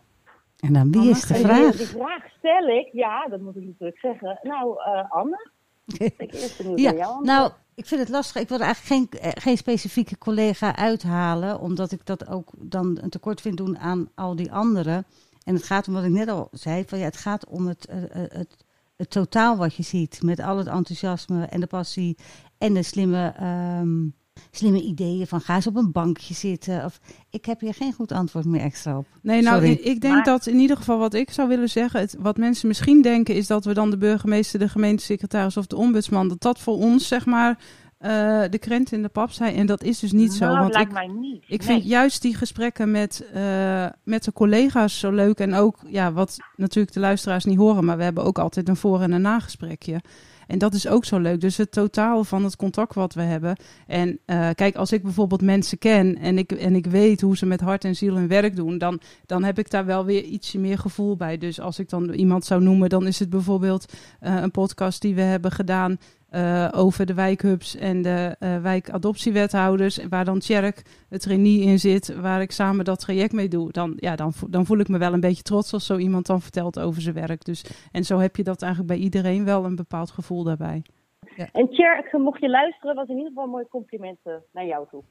En 0.60 0.74
dan 0.74 0.92
wie 0.92 1.10
is 1.10 1.26
de 1.26 1.36
vraag? 1.36 1.76
Die, 1.76 1.78
die 1.78 2.02
vraag 2.02 2.30
stel 2.38 2.68
ik, 2.68 2.90
ja, 2.92 3.28
dat 3.28 3.40
moet 3.42 3.56
ik 3.56 3.66
natuurlijk 3.66 4.00
zeggen. 4.00 4.40
Nou, 4.42 4.76
Anne? 5.10 5.54
ja, 6.76 7.20
nou, 7.22 7.52
ik 7.76 7.86
vind 7.86 8.02
het 8.02 8.10
lastig. 8.10 8.42
Ik 8.42 8.50
wil 8.50 8.60
eigenlijk 8.60 9.16
geen, 9.22 9.34
geen 9.42 9.58
specifieke 9.58 10.18
collega 10.18 10.76
uithalen, 10.76 11.60
omdat 11.60 11.92
ik 11.92 12.06
dat 12.06 12.28
ook 12.28 12.52
dan 12.58 12.98
een 13.02 13.10
tekort 13.10 13.42
vind 13.42 13.58
doen 13.58 13.78
aan 13.78 14.10
al 14.16 14.36
die 14.36 14.52
anderen. 14.52 15.06
En 15.44 15.54
het 15.54 15.64
gaat 15.64 15.88
om 15.88 15.94
wat 15.94 16.04
ik 16.04 16.12
net 16.12 16.28
al 16.28 16.48
zei, 16.52 16.84
van 16.88 17.00
ja, 17.00 17.06
het 17.06 17.18
gaat 17.18 17.46
om 17.46 17.68
het, 17.68 17.88
uh, 17.90 17.96
het, 18.12 18.58
het 18.96 19.10
totaal 19.10 19.58
wat 19.58 19.76
je 19.76 19.84
ziet, 19.84 20.22
met 20.24 20.40
al 20.40 20.58
het 20.58 20.68
enthousiasme 20.68 21.46
en 21.46 21.60
de 21.60 21.68
passie 21.68 22.18
en 22.58 22.74
de 22.74 22.84
slimme 22.84 23.34
um, 23.82 24.16
slimme 24.52 24.82
ideeën 24.82 25.28
van 25.28 25.42
ga 25.42 25.56
eens 25.56 25.68
op 25.68 25.76
een 25.76 25.92
bankje 25.92 26.34
zitten. 26.34 26.86
Of, 26.86 27.00
ik 27.30 27.46
heb 27.46 27.60
hier 27.60 27.74
geen 27.74 27.94
goed 27.94 28.12
antwoord 28.12 28.46
meer 28.46 28.62
extra 28.62 28.98
op. 28.98 29.06
Nee, 29.22 29.42
nou, 29.42 29.56
Sorry. 29.56 29.72
ik, 29.72 30.02
denk 30.02 30.14
Maar- 30.14 30.24
dat 30.24 30.46
in 30.48 30.60
ieder 30.60 30.78
geval 30.78 30.98
wat 30.98 31.14
ik 31.14 31.32
zou 31.32 31.48
willen 31.48 31.70
zeggen, 31.70 32.00
het, 32.00 32.16
wat 32.20 32.38
mensen 32.38 32.68
misschien 32.68 33.02
denken, 33.02 33.36
is 33.36 33.48
dat 33.48 33.66
we 33.66 33.74
dan 33.74 33.90
de 33.90 33.98
burgemeester, 33.98 34.60
de 34.60 34.70
gemeentesecretaris 34.70 35.58
of 35.58 35.68
de 35.68 35.76
ombudsman, 35.76 36.28
dat 36.28 36.42
dat 36.42 36.60
voor 36.60 36.76
ons, 36.78 37.08
zeg 37.08 37.26
maar, 37.26 37.58
eh, 37.98 38.10
de 38.50 38.58
krent 38.60 38.92
in 38.92 39.02
de 39.02 39.08
pap 39.10 39.32
zijn. 39.32 39.56
En 39.56 39.66
dat 39.66 39.84
is 39.84 40.00
dus 40.00 40.12
niet 40.12 40.34
zo. 40.34 40.46
Nou, 40.46 40.60
Want 40.60 40.74
lijkt 40.74 40.88
ik, 40.90 40.96
mij 40.96 41.08
niet. 41.08 41.44
ik 41.48 41.48
Nee. 41.60 41.68
vind 41.68 41.84
juist 41.86 42.22
die 42.22 42.36
gesprekken 42.36 42.92
met, 42.92 43.26
eh, 43.34 43.86
met 44.04 44.24
de 44.24 44.34
collega's 44.34 45.00
zo 45.00 45.12
leuk. 45.12 45.40
En 45.40 45.54
ook, 45.54 45.78
ja, 45.88 46.12
wat 46.14 46.38
natuurlijk 46.56 46.94
de 46.94 47.00
luisteraars 47.00 47.46
niet 47.46 47.58
horen, 47.58 47.86
maar 47.86 47.98
we 47.98 48.04
hebben 48.04 48.24
ook 48.24 48.40
altijd 48.40 48.70
een 48.70 48.76
voor- 48.76 49.02
en 49.02 49.12
een 49.12 49.22
nagesprekje. 49.22 50.02
En 50.48 50.58
dat 50.58 50.74
is 50.74 50.88
ook 50.88 51.06
zo 51.06 51.20
leuk. 51.20 51.42
Dus 51.42 51.58
het 51.58 51.72
totaal 51.72 52.24
van 52.24 52.44
het 52.44 52.56
contact 52.56 52.96
wat 52.96 53.14
we 53.14 53.22
hebben. 53.22 53.56
En 53.88 54.20
eh, 54.26 54.50
kijk, 54.56 54.76
als 54.76 54.92
ik 54.92 55.04
bijvoorbeeld 55.04 55.42
mensen 55.42 55.78
ken 55.78 56.18
en 56.18 56.38
ik, 56.38 56.52
en 56.52 56.76
ik 56.76 56.86
weet 56.86 57.22
hoe 57.22 57.38
ze 57.38 57.46
met 57.46 57.62
hart 57.62 57.84
en 57.84 57.96
ziel 57.96 58.16
hun 58.16 58.28
werk 58.28 58.56
doen, 58.56 58.78
dan, 58.78 59.00
dan 59.26 59.44
heb 59.44 59.60
ik 59.60 59.70
daar 59.70 59.86
wel 59.86 60.06
weer 60.06 60.24
ietsje 60.24 60.60
meer 60.60 60.78
gevoel 60.78 61.16
bij. 61.16 61.38
Dus 61.38 61.60
als 61.60 61.80
ik 61.80 61.90
dan 61.90 62.10
iemand 62.10 62.46
zou 62.46 62.62
noemen, 62.62 62.90
dan 62.90 63.08
is 63.08 63.20
het 63.20 63.30
bijvoorbeeld 63.30 63.94
eh, 64.20 64.36
een 64.42 64.52
podcast 64.52 65.02
die 65.02 65.16
we 65.16 65.22
hebben 65.22 65.52
gedaan 65.52 65.98
eh, 66.36 66.68
over 66.72 67.06
de 67.06 67.14
wijkhubs 67.14 67.76
en 67.76 68.02
de 68.02 68.36
eh 68.40 68.58
wijkadoptiewethouders, 68.62 70.08
waar 70.08 70.26
dan 70.26 70.40
Tjerk, 70.40 70.82
het 71.10 71.22
trainee 71.22 71.60
in 71.62 71.80
zit, 71.80 72.16
waar 72.22 72.42
ik 72.42 72.52
samen 72.52 72.86
dat 72.86 73.00
traject 73.00 73.34
mee 73.34 73.48
doe. 73.48 73.72
Dan, 73.72 73.94
ja, 73.96 74.16
dan, 74.16 74.34
vo- 74.34 74.50
dan 74.50 74.66
voel 74.66 74.78
ik 74.80 74.88
me 74.88 74.98
wel 74.98 75.14
een 75.14 75.20
beetje 75.20 75.44
trots 75.44 75.74
als 75.74 75.86
zo 75.86 75.98
iemand 75.98 76.26
dan 76.26 76.42
vertelt 76.42 76.80
over 76.80 77.02
zijn 77.02 77.16
werk. 77.16 77.46
Dus, 77.46 77.88
en 77.92 78.04
zo 78.04 78.18
heb 78.18 78.36
je 78.36 78.44
dat 78.44 78.62
eigenlijk 78.62 78.94
bij 78.94 79.02
iedereen 79.02 79.46
wel 79.46 79.66
een 79.66 79.76
bepaald 79.76 80.12
gevoel 80.12 80.44
daarbij. 80.44 80.82
En 81.52 81.70
Tjerk, 81.70 82.14
mocht 82.14 82.40
je 82.42 82.50
luisteren, 82.50 82.96
was 82.96 83.08
in 83.08 83.14
ieder 83.16 83.28
geval 83.30 83.44
een 83.44 83.50
mooi 83.50 83.66
compliment 83.70 84.20
eh, 84.24 84.34
naar 84.54 84.66
jou 84.66 84.88
toe. 84.90 85.04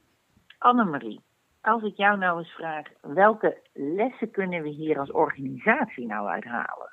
Annemarie, 0.58 1.20
als 1.60 1.82
ik 1.82 1.96
jou 1.96 2.18
nou 2.18 2.38
eens 2.38 2.50
vraag, 2.52 2.86
welke 3.00 3.56
lessen 3.72 4.30
kunnen 4.30 4.62
we 4.62 4.68
hier 4.68 4.98
als 4.98 5.10
organisatie 5.12 6.06
nou 6.06 6.28
uithalen? 6.28 6.90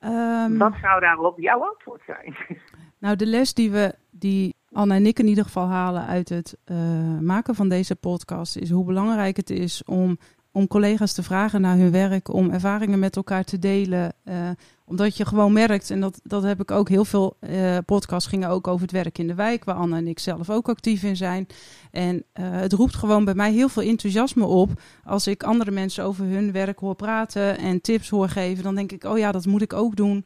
Ehm, 0.00 0.58
Wat 0.58 0.74
zou 0.82 1.00
daarop 1.00 1.38
jouw 1.40 1.60
antwoord 1.66 2.02
zijn? 2.06 2.36
Nou, 2.98 3.16
de 3.16 3.26
les 3.26 3.54
die 3.54 3.70
we, 3.70 3.94
die 4.10 4.54
Anne 4.72 4.94
en 4.94 5.06
ik 5.06 5.18
in 5.18 5.26
ieder 5.26 5.44
geval 5.44 5.66
halen 5.66 6.06
uit 6.06 6.28
het 6.28 6.56
eh, 6.64 6.76
maken 7.20 7.54
van 7.54 7.68
deze 7.68 7.94
podcast, 7.94 8.56
is 8.56 8.70
hoe 8.70 8.84
belangrijk 8.84 9.36
het 9.36 9.50
is 9.50 9.82
om, 9.84 10.18
om 10.52 10.66
collega's 10.66 11.12
te 11.12 11.22
vragen 11.22 11.60
naar 11.60 11.76
hun 11.76 11.90
werk, 11.90 12.32
om 12.32 12.50
ervaringen 12.50 12.98
met 12.98 13.16
elkaar 13.16 13.44
te 13.44 13.58
delen. 13.58 14.12
eh, 14.24 14.50
omdat 14.84 15.16
je 15.16 15.24
gewoon 15.24 15.52
merkt, 15.52 15.90
en 15.90 16.00
dat, 16.00 16.20
dat 16.22 16.42
heb 16.42 16.60
ik 16.60 16.70
ook 16.70 16.88
heel 16.88 17.04
veel 17.04 17.36
eh, 17.40 17.76
podcasts 17.86 18.28
gingen 18.28 18.48
ook 18.48 18.66
over 18.66 18.82
het 18.82 18.92
werk 18.92 19.18
in 19.18 19.26
de 19.26 19.34
wijk, 19.34 19.64
waar 19.64 19.74
Anne 19.74 19.96
en 19.96 20.06
ik 20.06 20.18
zelf 20.18 20.50
ook 20.50 20.68
actief 20.68 21.02
in 21.02 21.16
zijn. 21.16 21.46
En 21.90 22.24
het 22.40 22.72
roept 22.72 22.94
gewoon 22.94 23.24
bij 23.24 23.34
mij 23.34 23.52
heel 23.52 23.68
veel 23.68 23.82
enthousiasme 23.82 24.44
op. 24.44 24.80
Als 25.04 25.26
ik 25.26 25.42
andere 25.42 25.70
mensen 25.70 26.04
over 26.04 26.24
hun 26.24 26.52
werk 26.52 26.78
hoor 26.78 26.94
praten 26.94 27.58
en 27.58 27.80
tips 27.80 28.08
hoor 28.08 28.28
geven, 28.28 28.62
dan 28.62 28.74
denk 28.74 28.92
ik, 28.92 29.04
oh 29.04 29.18
ja, 29.18 29.32
dat 29.32 29.46
moet 29.46 29.62
ik 29.62 29.72
ook 29.72 29.96
doen. 29.96 30.24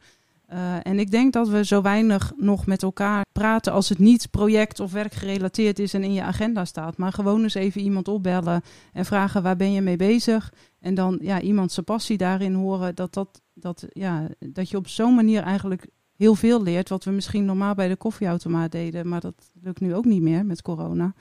Eh, 0.53 0.75
en 0.83 0.99
ik 0.99 1.11
denk 1.11 1.33
dat 1.33 1.47
we 1.49 1.65
zo 1.65 1.81
weinig 1.81 2.31
nog 2.37 2.65
met 2.65 2.83
elkaar 2.83 3.25
praten 3.31 3.73
als 3.73 3.89
het 3.89 3.99
niet 3.99 4.29
project- 4.31 4.79
of 4.79 4.91
werkgerelateerd 4.91 5.79
is 5.79 5.93
en 5.93 6.03
in 6.03 6.13
je 6.13 6.21
agenda 6.21 6.65
staat. 6.65 6.97
Maar 6.97 7.11
gewoon 7.11 7.43
eens 7.43 7.53
even 7.53 7.81
iemand 7.81 8.07
opbellen 8.07 8.61
en 8.91 9.05
vragen 9.05 9.43
waar 9.43 9.55
ben 9.55 9.71
je 9.71 9.81
mee 9.81 9.95
bezig. 9.95 10.53
En 10.79 10.95
dan 10.95 11.19
ja, 11.21 11.41
iemand 11.41 11.71
zijn 11.71 11.85
passie 11.85 12.17
daarin 12.17 12.53
horen. 12.53 12.95
Dat, 12.95 13.13
dat, 13.13 13.41
dat, 13.53 13.85
ja, 13.89 14.27
dat 14.39 14.69
je 14.69 14.77
op 14.77 14.87
zo'n 14.87 15.15
manier 15.15 15.41
eigenlijk 15.41 15.87
heel 16.15 16.35
veel 16.35 16.63
leert. 16.63 16.89
Wat 16.89 17.03
we 17.03 17.11
misschien 17.11 17.45
normaal 17.45 17.75
bij 17.75 17.87
de 17.87 17.95
koffieautomaat 17.95 18.71
deden. 18.71 19.07
Maar 19.07 19.21
dat 19.21 19.51
lukt 19.61 19.79
nu 19.79 19.95
ook 19.95 20.05
niet 20.05 20.21
meer 20.21 20.45
met 20.45 20.61
corona. 20.61 21.13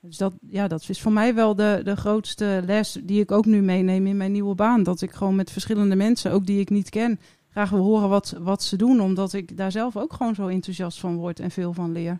Dus 0.00 0.16
dat, 0.16 0.32
ja, 0.48 0.68
dat 0.68 0.88
is 0.88 1.00
voor 1.00 1.12
mij 1.12 1.34
wel 1.34 1.54
de, 1.54 1.80
de 1.84 1.96
grootste 1.96 2.62
les 2.66 2.98
die 3.02 3.20
ik 3.20 3.32
ook 3.32 3.46
nu 3.46 3.60
meeneem 3.60 4.06
in 4.06 4.16
mijn 4.16 4.32
nieuwe 4.32 4.54
baan. 4.54 4.82
Dat 4.82 5.00
ik 5.00 5.12
gewoon 5.12 5.36
met 5.36 5.50
verschillende 5.50 5.96
mensen, 5.96 6.32
ook 6.32 6.46
die 6.46 6.60
ik 6.60 6.70
niet 6.70 6.88
ken, 6.88 7.20
graag 7.58 7.70
wil 7.70 7.84
horen 7.84 8.08
wat, 8.08 8.34
wat 8.40 8.62
ze 8.62 8.76
doen. 8.76 9.00
Omdat 9.00 9.32
ik 9.32 9.56
daar 9.56 9.72
zelf 9.72 9.96
ook 9.96 10.12
gewoon 10.12 10.34
zo 10.34 10.46
enthousiast 10.46 11.00
van 11.00 11.16
word 11.16 11.40
en 11.40 11.50
veel 11.50 11.72
van 11.72 11.92
leer. 11.92 12.18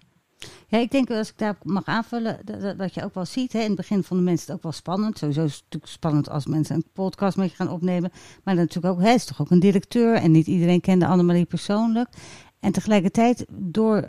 Ja, 0.68 0.78
ik 0.78 0.90
denk 0.90 1.11
als 1.11 1.28
ik 1.28 1.38
daar 1.38 1.59
mag 1.62 1.85
aanvullen, 1.85 2.38
dat, 2.45 2.78
dat 2.78 2.95
je 2.95 3.04
ook 3.04 3.14
wel 3.14 3.25
ziet, 3.25 3.52
hè, 3.52 3.59
in 3.59 3.66
het 3.66 3.76
begin 3.76 4.02
vonden 4.02 4.26
mensen 4.26 4.47
het 4.47 4.57
ook 4.57 4.62
wel 4.62 4.73
spannend. 4.73 5.18
Sowieso 5.18 5.45
is 5.45 5.52
het 5.52 5.62
natuurlijk 5.62 5.92
spannend 5.92 6.30
als 6.30 6.47
mensen 6.47 6.76
een 6.76 6.85
podcast 6.92 7.37
met 7.37 7.50
je 7.50 7.57
gaan 7.57 7.71
opnemen. 7.71 8.11
Maar 8.45 8.54
natuurlijk 8.54 8.95
ook, 8.95 9.00
hij 9.00 9.14
is 9.14 9.25
toch 9.25 9.40
ook 9.40 9.50
een 9.50 9.61
directeur 9.61 10.14
en 10.14 10.30
niet 10.30 10.47
iedereen 10.47 10.80
kende 10.80 11.07
Annemarie 11.07 11.45
persoonlijk. 11.45 12.09
En 12.60 12.72
tegelijkertijd, 12.72 13.44
door 13.48 14.08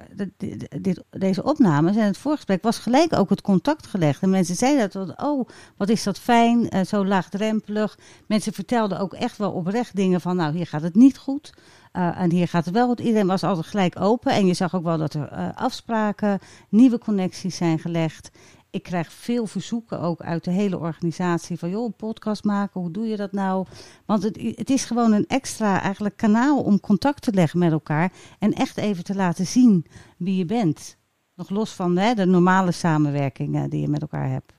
dit, 0.81 1.03
deze 1.09 1.43
opnames 1.43 1.95
en 1.95 2.05
het 2.05 2.17
voorgesprek, 2.17 2.63
was 2.63 2.77
gelijk 2.77 3.13
ook 3.13 3.29
het 3.29 3.41
contact 3.41 3.87
gelegd. 3.87 4.21
En 4.21 4.29
mensen 4.29 4.55
zeiden 4.55 4.89
dat, 4.91 5.21
oh, 5.21 5.47
wat 5.77 5.89
is 5.89 6.03
dat 6.03 6.19
fijn, 6.19 6.69
eh, 6.69 6.85
zo 6.85 7.05
laagdrempelig. 7.05 7.97
Mensen 8.27 8.53
vertelden 8.53 8.99
ook 8.99 9.13
echt 9.13 9.37
wel 9.37 9.51
oprecht 9.51 9.95
dingen 9.95 10.21
van, 10.21 10.35
nou, 10.35 10.55
hier 10.55 10.67
gaat 10.67 10.81
het 10.81 10.95
niet 10.95 11.17
goed. 11.17 11.53
Eh, 11.91 12.21
en 12.21 12.31
hier 12.31 12.47
gaat 12.47 12.65
het 12.65 12.73
wel 12.73 12.87
goed. 12.87 12.99
Iedereen 12.99 13.27
was 13.27 13.43
altijd 13.43 13.67
gelijk 13.67 13.99
open. 13.99 14.31
En 14.31 14.45
je 14.45 14.53
zag 14.53 14.75
ook 14.75 14.83
wel 14.83 14.97
dat 14.97 15.13
er 15.13 15.27
eh, 15.27 15.49
afspraken, 15.55 16.39
nieuwe 16.69 16.97
connecties 16.97 17.55
zijn 17.55 17.79
gelegd. 17.79 18.31
Ik 18.71 18.83
krijg 18.83 19.11
veel 19.11 19.45
verzoeken 19.45 19.99
ook 19.99 20.21
uit 20.21 20.43
de 20.43 20.51
hele 20.51 20.77
organisatie 20.77 21.59
van 21.59 21.69
joh, 21.69 21.85
een 21.85 21.95
podcast 21.95 22.43
maken, 22.43 22.81
hoe 22.81 22.91
doe 22.91 23.07
je 23.07 23.15
dat 23.15 23.31
nou? 23.31 23.65
Want 24.05 24.23
het, 24.23 24.55
het 24.55 24.69
is 24.69 24.85
gewoon 24.85 25.11
een 25.11 25.25
extra 25.27 25.81
eigenlijk 25.81 26.17
kanaal 26.17 26.63
om 26.63 26.79
contact 26.79 27.21
te 27.21 27.33
leggen 27.33 27.59
met 27.59 27.71
elkaar 27.71 28.11
en 28.39 28.51
echt 28.51 28.77
even 28.77 29.03
te 29.03 29.15
laten 29.15 29.45
zien 29.45 29.85
wie 30.17 30.37
je 30.37 30.45
bent. 30.45 30.97
Nog 31.35 31.49
los 31.49 31.75
van 31.75 31.97
hè, 31.97 32.13
de 32.13 32.25
normale 32.25 32.71
samenwerkingen 32.71 33.69
die 33.69 33.81
je 33.81 33.87
met 33.87 34.01
elkaar 34.01 34.29
hebt. 34.29 34.57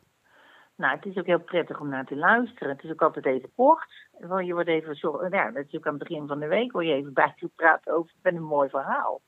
Nou, 0.77 0.97
het 0.97 1.07
is 1.07 1.17
ook 1.17 1.27
heel 1.27 1.41
prettig 1.41 1.81
om 1.81 1.89
naar 1.89 2.07
te 2.07 2.17
luisteren. 2.17 2.69
Het 2.77 2.85
is 2.85 2.91
ook 2.91 3.03
altijd 3.03 3.27
even 3.27 3.51
kort. 3.55 4.09
Je 4.19 4.53
wordt 4.53 4.69
even 4.69 4.95
zo, 4.97 5.27
ja, 5.31 5.51
natuurlijk 5.51 5.87
aan 5.87 5.99
het 5.99 6.09
begin 6.09 6.27
van 6.27 6.39
de 6.39 6.47
week 6.47 6.73
word 6.73 6.87
je 6.87 6.93
even 6.93 7.13
bijgepraat 7.25 7.89
over 7.89 8.13
met 8.23 8.35
een 8.35 8.43
mooi 8.43 8.69
verhaal. 8.69 9.21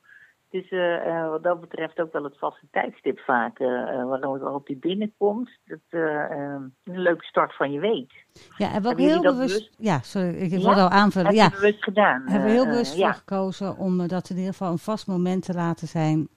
Dus 0.53 0.69
eh, 0.71 1.29
wat 1.29 1.43
dat 1.43 1.61
betreft 1.61 2.01
ook 2.01 2.13
wel 2.13 2.25
het 2.25 2.39
vaste 2.39 2.67
tijdstip 2.71 3.19
vaak 3.19 3.59
eh, 3.59 4.01
eh, 4.01 4.09
waarop, 4.09 4.67
die 4.67 4.77
binnenkomt. 4.77 5.51
Dat 5.65 5.79
een 5.91 6.73
leuke 6.85 7.25
start 7.25 7.57
van 7.57 7.73
je 7.73 7.81
week. 7.81 8.27
Ja, 8.57 8.67
en 8.67 8.73
we 8.73 8.77
ook 8.79 8.83
Hebben 8.85 9.05
jullie 9.05 9.21
heel 9.21 9.33
bewust. 9.33 9.55
bewust- 9.55 9.75
Ja, 9.79 10.01
sorry, 10.03 10.29
ik 10.35 10.51
Ja? 10.51 10.59
wil 10.59 10.69
al 10.83 10.89
aanvullen. 10.89 11.35
Ja, 11.35 11.51
bewust 11.51 11.83
gedaan? 11.85 12.23
hebben 12.27 12.49
we 12.49 12.55
heel 12.55 12.67
bewust 12.67 12.91
voor 12.91 13.01
ja. 13.01 13.13
gekozen 13.13 13.77
om 13.77 14.07
dat 14.07 14.31
in 14.31 14.37
ieder 14.37 14.53
geval 14.53 14.71
een 14.73 14.79
vast 14.79 15.07
moment 15.07 15.45
te 15.45 15.55
laten 15.55 15.89
zijn. 15.89 16.29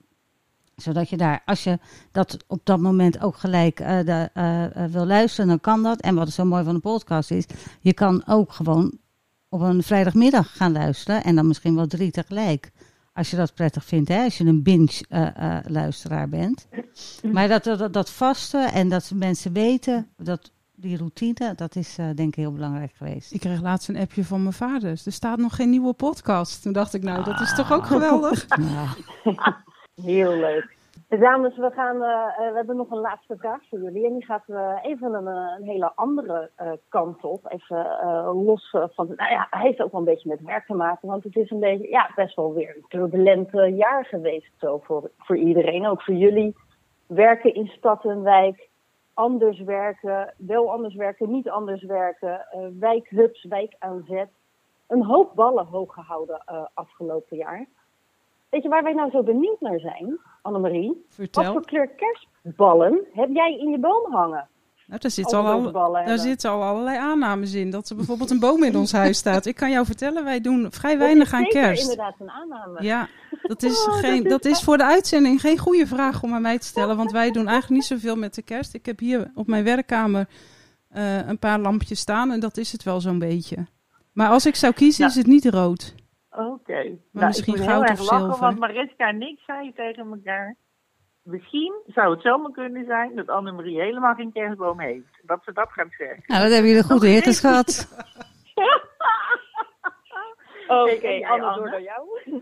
Zodat 0.75 1.10
je 1.10 1.17
daar, 1.17 1.41
als 1.45 1.63
je 1.63 1.77
dat 2.12 2.43
op 2.48 2.60
dat 2.63 2.79
moment 2.79 3.22
ook 3.24 3.36
gelijk 3.36 3.77
de, 3.77 4.29
wil 4.91 5.05
luisteren, 5.05 5.48
dan 5.48 5.60
kan 5.60 5.84
dat. 5.84 6.01
En 6.01 6.15
wat 6.15 6.29
zo 6.29 6.45
mooi 6.45 6.63
van 6.63 6.74
de 6.74 6.79
podcast 6.79 7.31
is, 7.31 7.45
je 7.79 7.93
kan 7.93 8.24
ook 8.27 8.51
gewoon 8.51 8.98
op 9.50 9.62
een 9.62 9.84
vrijdagmiddag 9.84 10.57
gaan 10.57 10.72
luisteren. 10.72 11.24
En 11.24 11.36
dan 11.36 11.48
misschien 11.48 11.75
wel 11.75 11.88
drie 11.88 12.12
tegelijk. 12.12 12.72
Als 13.15 13.29
je 13.29 13.36
dat 13.36 13.53
prettig 13.53 13.86
vindt, 13.86 14.10
hè? 14.10 14.24
als 14.24 14.38
je 14.38 14.45
een 14.45 14.63
binge-luisteraar 14.63 16.29
bent. 16.29 16.67
Maar 17.31 17.48
dat, 17.48 17.63
dat, 17.63 17.93
dat 17.93 18.10
vaste 18.10 18.57
en 18.57 18.89
dat 18.89 19.12
mensen 19.15 19.53
weten, 19.53 20.07
dat 20.17 20.51
die 20.75 20.98
routine, 20.98 21.53
dat 21.55 21.75
is 21.75 21.98
eh, 21.98 22.05
denk 22.15 22.27
ik 22.29 22.36
heel 22.36 22.51
belangrijk 22.51 22.93
geweest. 22.98 23.34
Ik 23.34 23.39
kreeg 23.39 23.62
laatst 23.62 23.89
een 23.89 23.98
appje 23.98 24.25
van 24.25 24.41
mijn 24.41 24.53
vader. 24.53 25.01
Er 25.05 25.12
staat 25.12 25.38
nog 25.38 25.55
geen 25.55 25.69
nieuwe 25.69 25.93
podcast. 25.93 26.62
Toen 26.62 26.74
dacht 26.74 26.93
ik, 26.93 27.03
nou, 27.03 27.24
dat 27.24 27.39
is 27.39 27.55
toch 27.55 27.72
ook 27.72 27.86
geweldig. 27.86 28.45
Ja. 29.25 29.63
Heel 30.01 30.36
leuk. 30.38 30.75
Dames, 31.08 31.58
we, 31.58 31.72
gaan, 31.72 32.04
eh, 32.04 32.28
eh, 32.28 32.50
we 32.52 32.56
hebben 32.56 32.76
nog 32.76 32.92
een 32.92 33.00
laatste 33.00 33.38
vraag 33.38 33.62
voor 33.70 33.80
jullie. 33.80 34.06
En 34.06 34.14
die 34.14 34.26
gaat 34.26 34.44
eh, 34.48 34.78
even 34.82 35.14
een, 35.14 35.26
een 35.28 35.64
hele 35.64 35.92
andere 35.96 36.50
kant 36.90 37.24
op. 37.24 37.46
Even 37.48 37.86
los 38.44 38.70
van. 38.72 39.08
Nou 39.16 39.32
ja, 39.32 39.48
hij 39.50 39.62
heeft 39.62 39.82
ook 39.82 39.92
wel 39.92 40.00
een 40.00 40.08
beetje 40.08 40.30
met 40.30 40.42
werk 40.42 40.66
te 40.66 40.74
maken. 40.74 41.08
Want 41.08 41.24
het 41.24 41.36
is 41.36 41.52
een 41.52 41.60
beetje, 41.60 41.90
ja, 41.90 42.12
best 42.16 42.36
wel 42.36 42.54
weer 42.54 42.76
een 42.76 42.86
turbulent 42.88 43.50
jaar 43.76 44.06
geweest. 44.06 44.52
Zo 44.58 44.78
voor, 44.78 45.12
voor 45.18 45.38
iedereen, 45.38 45.88
ook 45.88 46.02
voor 46.02 46.14
jullie. 46.14 46.56
Werken 47.08 47.54
in 47.54 47.68
stad 47.68 48.06
en 48.06 48.24
wijk. 48.24 48.70
Anders 49.14 49.60
werken, 49.60 50.34
wel 50.38 50.72
anders 50.72 50.96
werken, 50.96 51.32
niet 51.32 51.50
anders 51.50 51.84
werken. 51.84 52.46
wijkhubs, 52.80 53.44
wijkaanzet. 53.44 54.30
Een 54.88 55.04
hoop 55.04 55.36
ballen 55.36 55.66
hoog 55.66 55.94
gehouden 55.94 56.42
eh, 56.46 56.66
afgelopen 56.74 57.38
jaar. 57.38 57.66
Weet 58.56 58.64
je 58.64 58.70
waar 58.70 58.84
wij 58.84 58.94
nou 58.94 59.10
zo 59.12 59.24
benieuwd 59.24 59.60
naar 59.62 59.80
zijn, 59.80 60.20
Annemarie? 60.42 60.88
Wat 60.88 60.98
Vertel. 61.16 61.52
voor 61.52 61.66
kleur 61.66 61.90
kerstballen 61.96 63.00
heb 63.14 63.30
jij 63.34 63.58
in 63.60 63.70
je 63.70 63.80
boom 63.80 64.14
hangen? 64.14 64.48
Nou, 64.88 65.00
daar 65.02 65.12
zitten 65.12 65.38
al, 65.38 65.72
daar 65.94 66.18
zitten 66.20 66.50
al 66.50 66.64
allerlei 66.64 66.98
aannames 66.98 67.54
in. 67.54 67.70
Dat 67.70 67.90
er 67.90 67.96
bijvoorbeeld 67.96 68.30
een 68.32 68.40
boom 68.40 68.64
in 68.64 68.76
ons 68.78 68.92
huis 68.92 69.18
staat. 69.18 69.46
Ik 69.46 69.56
kan 69.56 69.72
jou 69.72 69.86
vertellen, 69.86 70.24
wij 70.24 70.42
doen 70.42 70.68
vrij 70.72 70.92
Dat 70.92 71.00
weinig 71.02 71.28
is 71.28 71.34
aan 71.34 71.44
kerst. 71.44 71.82
inderdaad 71.82 72.16
een 72.20 72.30
aanname. 72.30 72.84
Ja, 72.84 73.08
dat 73.42 73.64
is, 73.64 73.80
Oh, 73.80 73.86
dat 73.86 73.96
geen, 73.96 74.24
is 74.24 74.30
dat 74.30 74.46
is 74.46 74.64
voor 74.64 74.78
de 74.78 74.86
uitzending 74.86 75.42
geen 75.42 75.58
goede 75.58 75.88
vraag 75.88 76.24
om 76.24 76.34
aan 76.34 76.42
mij 76.42 76.60
te 76.60 76.66
stellen. 76.68 76.98
Want 76.98 77.12
wij 77.12 77.32
doen 77.32 77.48
eigenlijk 77.48 77.82
niet 77.82 78.00
zoveel 78.00 78.16
met 78.16 78.36
de 78.36 78.42
kerst. 78.42 78.74
Ik 78.74 78.86
heb 78.86 79.00
hier 79.00 79.32
op 79.36 79.48
mijn 79.48 79.64
werkkamer 79.64 80.28
eh, 80.90 81.28
een 81.28 81.40
paar 81.40 81.60
lampjes 81.60 82.00
staan 82.00 82.32
en 82.32 82.40
dat 82.40 82.58
is 82.58 82.72
het 82.72 82.84
wel 82.84 83.02
zo'n 83.02 83.20
beetje. 83.20 83.58
Maar 84.14 84.30
als 84.30 84.46
ik 84.46 84.56
zou 84.56 84.74
kiezen, 84.74 85.04
Ja. 85.04 85.10
is 85.10 85.16
het 85.16 85.28
niet 85.28 85.46
rood. 85.46 85.96
Oké. 86.38 86.84
Nou, 86.84 86.98
misschien 87.12 87.54
ik 87.54 87.60
moet 87.60 87.70
goud 87.70 87.84
heel 87.84 87.92
erg 87.92 88.00
of 88.00 88.12
lachen, 88.12 88.25
zilver. 88.25 88.42
want 88.42 88.60
Mariska 88.60 89.08
en 89.08 89.22
ik 89.22 89.39
zeiden 89.46 89.74
tegen 89.74 90.08
elkaar... 90.12 90.56
misschien 91.22 91.74
zou 91.86 92.13
het 92.13 92.22
zomaar 92.22 92.51
kunnen 92.51 92.86
zijn 92.86 93.15
dat 93.15 93.27
Annemarie 93.30 93.82
helemaal 93.82 94.13
geen 94.13 94.32
kerstboom 94.32 94.80
heeft. 94.80 95.22
Dat 95.22 95.44
ze 95.44 95.54
dat 95.54 95.70
gaat 95.72 95.94
zeggen. 95.98 96.24
Nou, 96.25 96.42
dat 96.42 96.51
hebben 96.51 96.70
jullie 96.70 96.84
goed 96.84 96.98
Oké. 97.04 97.08
ingeschat. 97.08 97.88
Oké, 100.68 101.08
jij, 101.08 101.25
Anne, 101.25 101.56
door 101.56 101.70
naar 101.70 101.82
jou. 101.82 102.08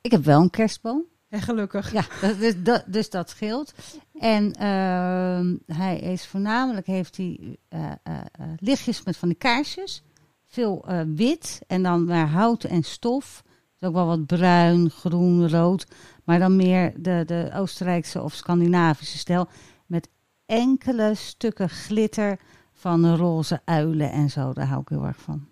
Ik 0.00 0.10
heb 0.10 0.22
wel 0.22 0.40
een 0.40 0.50
kerstboom. 0.50 1.04
En 1.30 1.40
gelukkig. 1.40 1.92
Ja, 1.92 2.02
dat, 2.20 2.38
dus, 2.38 2.62
dat, 2.62 2.84
dus 2.86 3.10
dat 3.10 3.30
scheelt. 3.30 3.74
En 4.18 4.52
ehm, 4.52 5.56
hij 5.66 5.98
is 5.98 6.26
voornamelijk, 6.26 6.86
heeft 6.86 7.16
hij 7.16 7.58
eh, 7.68 7.90
eh, 7.90 8.20
eh, 8.32 8.46
lichtjes 8.56 9.04
met 9.04 9.16
van 9.16 9.28
die 9.28 9.38
kaarsjes. 9.38 10.02
Veel 10.50 10.84
eh, 10.86 11.00
wit 11.14 11.60
en 11.66 11.82
dan 11.82 12.04
maar 12.04 12.28
hout 12.28 12.64
en 12.64 12.82
stof. 12.82 13.42
Dus 13.78 13.88
ook 13.88 13.94
wel 13.94 14.06
wat 14.06 14.26
bruin, 14.26 14.90
groen, 14.90 15.48
rood. 15.48 15.86
Maar 16.24 16.38
dan 16.38 16.56
meer 16.56 16.92
de, 16.96 17.22
de 17.26 17.50
Oostenrijkse 17.54 18.22
of 18.22 18.34
Scandinavische 18.34 19.18
stijl. 19.18 19.48
Met 19.86 20.08
enkele 20.46 21.14
stukken 21.14 21.68
glitter 21.68 22.38
van 22.72 23.14
roze 23.14 23.60
uilen 23.64 24.10
en 24.10 24.30
zo. 24.30 24.52
Daar 24.52 24.66
hou 24.66 24.80
ik 24.80 24.88
heel 24.88 25.04
erg 25.04 25.20
van. 25.20 25.48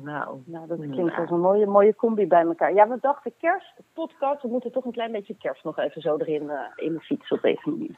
Nou, 0.00 0.40
Nou, 0.46 0.66
dat 0.66 0.78
Ja. 0.82 0.90
klinkt 0.90 1.16
als 1.16 1.30
een 1.30 1.40
mooie, 1.40 1.66
mooie 1.66 1.94
combi 1.94 2.26
bij 2.26 2.42
elkaar. 2.42 2.74
Ja, 2.74 2.88
we 2.88 2.98
dachten 3.00 3.32
kerst, 3.38 3.72
podcast, 3.92 4.42
we 4.42 4.48
moeten 4.48 4.72
toch 4.72 4.84
een 4.84 4.92
klein 4.92 5.12
beetje 5.12 5.36
kerst 5.38 5.64
nog 5.64 5.78
even 5.78 6.00
zo 6.00 6.16
erin 6.16 6.50
eh, 6.50 6.58
in 6.76 6.92
de 6.92 7.00
fiets 7.00 7.30
op 7.30 7.40
deze 7.42 7.70
manier. 7.70 7.96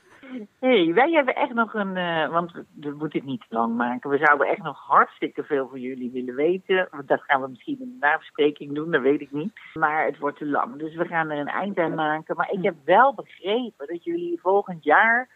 hey, 0.58 0.92
wij 0.94 1.10
hebben 1.10 1.34
echt 1.34 1.54
nog 1.54 1.74
een, 1.74 1.96
eh, 1.96 2.28
want 2.28 2.52
we, 2.52 2.64
we 2.80 2.90
moeten 2.90 3.18
het 3.18 3.28
niet 3.28 3.40
te 3.48 3.54
lang 3.54 3.76
maken. 3.76 4.10
We 4.10 4.18
zouden 4.18 4.46
echt 4.46 4.62
nog 4.62 4.78
hartstikke 4.86 5.42
veel 5.42 5.68
van 5.68 5.80
jullie 5.80 6.10
willen 6.10 6.34
weten. 6.34 6.88
Dat 7.06 7.22
gaan 7.22 7.40
we 7.40 7.48
misschien 7.48 7.80
in 7.80 7.88
de 8.00 8.06
nabespreking 8.06 8.74
doen, 8.74 8.90
dat 8.90 9.02
weet 9.02 9.20
ik 9.20 9.32
niet. 9.32 9.52
Maar 9.74 10.04
het 10.04 10.18
wordt 10.18 10.38
te 10.38 10.46
lang, 10.46 10.76
dus 10.76 10.94
we 10.94 11.04
gaan 11.06 11.30
er 11.30 11.38
een 11.38 11.48
eind 11.48 11.78
aan 11.78 11.94
maken. 11.94 12.36
Maar 12.36 12.50
ik 12.50 12.62
heb 12.62 12.74
wel 12.84 13.14
begrepen 13.14 13.86
dat 13.86 14.04
jullie 14.04 14.40
volgend 14.40 14.84
jaar 14.84 15.28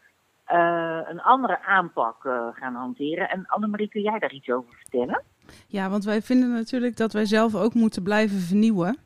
eh, 0.45 1.01
een 1.05 1.21
andere 1.23 1.63
aanpak 1.63 2.17
gaan 2.53 2.75
hanteren. 2.75 3.29
En 3.31 3.47
Annemarie, 3.47 3.89
kun 3.89 4.03
jij 4.03 4.19
daar 4.19 4.33
iets 4.33 4.51
over 4.51 4.75
vertellen? 4.75 5.23
Ja, 5.67 5.91
want 5.91 6.05
wij 6.05 6.23
vinden 6.23 6.53
natuurlijk 6.53 6.97
dat 6.97 7.13
wij 7.13 7.27
zelf 7.27 7.55
ook 7.55 7.75
moeten 7.75 8.03
blijven 8.03 8.41
vernieuwen. 8.41 8.99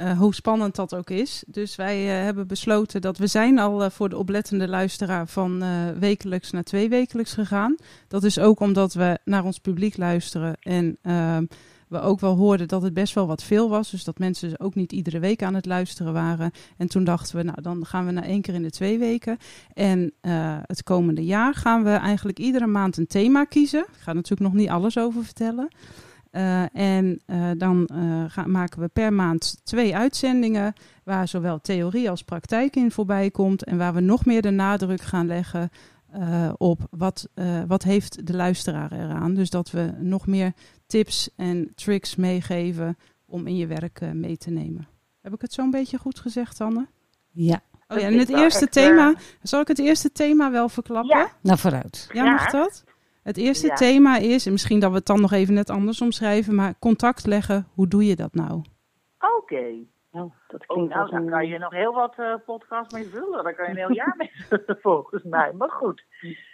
Eh, 0.00 0.18
hoe 0.18 0.34
spannend 0.34 0.74
dat 0.74 0.94
ook 0.94 1.10
is. 1.10 1.44
Dus 1.46 1.76
wij 1.76 2.18
eh, 2.18 2.24
hebben 2.24 2.46
besloten 2.46 3.00
dat 3.00 3.18
we 3.18 3.26
zijn 3.26 3.58
al 3.58 3.84
eh, 3.84 3.90
voor 3.90 4.08
de 4.08 4.16
oplettende 4.16 4.68
luisteraar 4.68 5.26
van 5.26 5.62
wekelijks 5.98 6.50
naar 6.50 6.62
twee 6.62 6.88
wekelijks 6.88 7.32
gegaan. 7.32 7.76
Dat 8.08 8.24
is 8.24 8.38
ook 8.38 8.60
omdat 8.60 8.94
we 8.94 9.18
naar 9.24 9.44
ons 9.44 9.58
publiek 9.58 9.96
luisteren 9.96 10.56
en 10.60 10.98
ehm, 11.02 11.44
we 11.90 12.00
ook 12.00 12.20
wel 12.20 12.36
hoorden 12.36 12.68
dat 12.68 12.82
het 12.82 12.94
best 12.94 13.14
wel 13.14 13.26
wat 13.26 13.42
veel 13.42 13.68
was. 13.68 13.90
Dus 13.90 14.04
dat 14.04 14.18
mensen 14.18 14.48
dus 14.48 14.60
ook 14.60 14.74
niet 14.74 14.92
iedere 14.92 15.18
week 15.18 15.42
aan 15.42 15.54
het 15.54 15.66
luisteren 15.66 16.12
waren. 16.12 16.50
En 16.76 16.88
toen 16.88 17.04
dachten 17.04 17.36
we, 17.36 17.42
nou 17.42 17.62
dan 17.62 17.86
gaan 17.86 18.06
we 18.06 18.12
naar 18.12 18.24
één 18.24 18.40
keer 18.40 18.54
in 18.54 18.62
de 18.62 18.70
twee 18.70 18.98
weken. 18.98 19.38
En 19.74 20.12
eh, 20.20 20.58
het 20.62 20.82
komende 20.82 21.24
jaar 21.24 21.54
gaan 21.54 21.84
we 21.84 21.90
eigenlijk 21.90 22.38
iedere 22.38 22.66
maand 22.66 22.96
een 22.96 23.06
thema 23.06 23.44
kiezen. 23.44 23.80
Ik 23.80 23.98
ga 23.98 24.12
natuurlijk 24.12 24.50
nog 24.50 24.60
niet 24.60 24.68
alles 24.68 24.98
over 24.98 25.24
vertellen. 25.24 25.68
Eh, 26.30 26.76
en 26.76 27.20
eh, 27.26 27.50
dan 27.56 27.88
gaan, 28.28 28.50
maken 28.50 28.80
we 28.80 28.88
per 28.88 29.12
maand 29.12 29.60
twee 29.64 29.96
uitzendingen 29.96 30.72
waar 31.04 31.28
zowel 31.28 31.60
theorie 31.60 32.10
als 32.10 32.22
praktijk 32.22 32.76
in 32.76 32.90
voorbij 32.90 33.30
komt 33.30 33.64
en 33.64 33.78
waar 33.78 33.94
we 33.94 34.00
nog 34.00 34.24
meer 34.24 34.42
de 34.42 34.50
nadruk 34.50 35.00
gaan 35.00 35.26
leggen 35.26 35.70
eh, 36.12 36.52
op 36.56 36.80
wat, 36.90 37.28
eh, 37.34 37.62
wat 37.66 37.82
heeft 37.82 38.26
de 38.26 38.34
luisteraar 38.36 38.92
eraan. 38.92 39.34
Dus 39.34 39.50
dat 39.50 39.70
we 39.70 39.92
nog 39.98 40.26
meer 40.26 40.52
tips 40.86 41.30
en 41.36 41.72
tricks 41.74 42.16
meegeven 42.16 42.96
om 43.26 43.46
in 43.46 43.56
je 43.56 43.66
werk 43.66 44.00
eh, 44.00 44.10
mee 44.10 44.36
te 44.36 44.50
nemen. 44.50 44.88
Heb 45.20 45.34
ik 45.34 45.40
het 45.40 45.52
zo'n 45.52 45.70
beetje 45.70 45.98
goed 45.98 46.18
gezegd, 46.18 46.60
Anne? 46.60 46.86
Ja, 47.30 47.60
Oh 47.88 47.98
ja, 47.98 48.06
en 48.06 48.18
het 48.18 48.28
eerste 48.28 48.64
echt, 48.64 48.72
thema, 48.72 49.14
zal 49.42 49.60
ik 49.60 49.68
het 49.68 49.78
eerste 49.78 50.12
thema 50.12 50.50
wel 50.50 50.68
verklappen? 50.68 51.16
Ja. 51.18 51.30
nou 51.42 51.58
vooruit. 51.58 52.08
Ja, 52.12 52.24
Ja. 52.24 52.30
mag 52.30 52.50
dat? 52.50 52.84
Het 53.22 53.36
eerste 53.36 53.66
Ja. 53.66 53.74
thema 53.74 54.16
is, 54.16 54.46
en 54.46 54.52
misschien 54.52 54.80
dat 54.80 54.90
we 54.90 54.96
het 54.96 55.06
dan 55.06 55.20
nog 55.20 55.32
even 55.32 55.54
net 55.54 55.70
anders 55.70 56.00
omschrijven, 56.00 56.54
maar 56.54 56.74
contact 56.78 57.26
leggen, 57.26 57.66
hoe 57.74 57.88
doe 57.88 58.04
je 58.06 58.16
dat 58.16 58.34
nou? 58.34 58.62
Oké. 59.38 59.64
Nou, 60.12 60.30
dat 60.48 60.60
Oh, 60.60 60.66
klinkt 60.66 60.90
nou, 60.90 61.02
als 61.02 61.10
daar 61.10 61.20
een... 61.20 61.28
kan 61.30 61.46
je 61.46 61.58
nog 61.58 61.72
heel 61.72 61.92
wat 61.94 62.14
eh 62.18 62.34
podcasts 62.46 62.94
mee 62.94 63.04
vullen. 63.08 63.44
Daar 63.44 63.54
kan 63.54 63.64
je 63.64 63.70
een 63.70 63.76
heel 63.76 63.92
jaar 63.92 64.14
mee 64.16 64.30
vullen, 64.32 64.78
volgens 64.82 65.22
mij. 65.22 65.52
Maar 65.52 65.70
goed. 65.70 66.04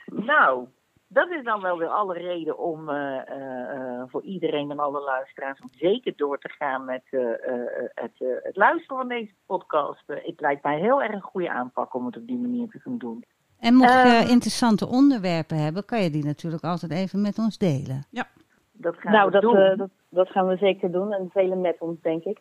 Nou, 0.06 0.66
dat 1.08 1.30
is 1.30 1.44
dan 1.44 1.60
wel 1.60 1.78
weer 1.78 1.88
alle 1.88 2.14
reden 2.14 2.58
om 2.58 2.88
eh, 2.88 3.30
eh, 3.30 3.70
eh, 3.70 4.02
voor 4.06 4.22
iedereen 4.22 4.70
en 4.70 4.78
alle 4.78 5.00
luisteraars 5.00 5.60
om 5.60 5.68
zeker 5.72 6.12
door 6.16 6.38
te 6.38 6.48
gaan 6.58 6.84
met 6.84 7.02
eh, 7.10 7.20
eh, 7.22 7.88
het, 7.94 8.12
eh, 8.18 8.28
het 8.42 8.56
luisteren 8.56 8.96
van 8.96 9.08
deze 9.08 9.32
podcast. 9.46 10.02
Eh, 10.10 10.16
het 10.26 10.40
lijkt 10.40 10.62
mij 10.62 10.78
heel 10.78 11.02
erg 11.02 11.12
een 11.12 11.20
goede 11.20 11.50
aanpak 11.50 11.94
om 11.94 12.06
het 12.06 12.16
op 12.16 12.26
die 12.26 12.38
manier 12.38 12.68
te 12.68 12.78
gaan 12.78 12.98
doen. 12.98 13.24
En 13.58 13.74
mocht 13.74 13.92
je 13.92 13.98
Ehm. 14.22 14.28
interessante 14.30 14.86
onderwerpen 14.86 15.56
hebben, 15.56 15.84
kan 15.84 16.02
je 16.02 16.10
die 16.10 16.24
natuurlijk 16.24 16.64
altijd 16.64 16.92
even 16.92 17.20
met 17.20 17.38
ons 17.38 17.58
delen. 17.58 18.04
Dat 18.78 18.96
gaan 18.98 19.12
Nou, 19.12 19.26
we 19.26 19.32
dat, 19.32 19.42
doen. 19.42 19.56
eh, 19.56 19.76
dat, 19.78 19.90
dat 20.08 20.28
gaan 20.28 20.46
we 20.46 20.56
zeker 20.56 20.92
doen 20.92 21.12
en 21.12 21.28
velen 21.30 21.60
met 21.60 21.76
ons, 21.78 22.00
denk 22.00 22.24
ik. 22.24 22.38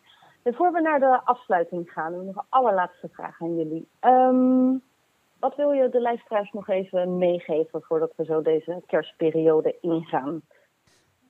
Voor 0.54 0.72
we 0.72 0.80
naar 0.80 1.00
de 1.00 1.20
afsluiting 1.24 1.90
gaan, 1.90 2.18
we 2.18 2.24
nog 2.24 2.36
een 2.36 2.46
allerlaatste 2.48 3.08
vraag 3.12 3.40
aan 3.42 3.56
jullie. 3.56 3.88
Ehm, 4.00 4.72
wat 5.38 5.56
wil 5.56 5.70
je 5.70 5.88
de 5.88 6.00
luisteraars 6.00 6.52
nog 6.52 6.68
even 6.68 7.18
meegeven 7.18 7.82
voordat 7.82 8.12
we 8.16 8.24
zo 8.24 8.42
deze 8.42 8.82
kerstperiode 8.86 9.76
ingaan? 9.80 10.42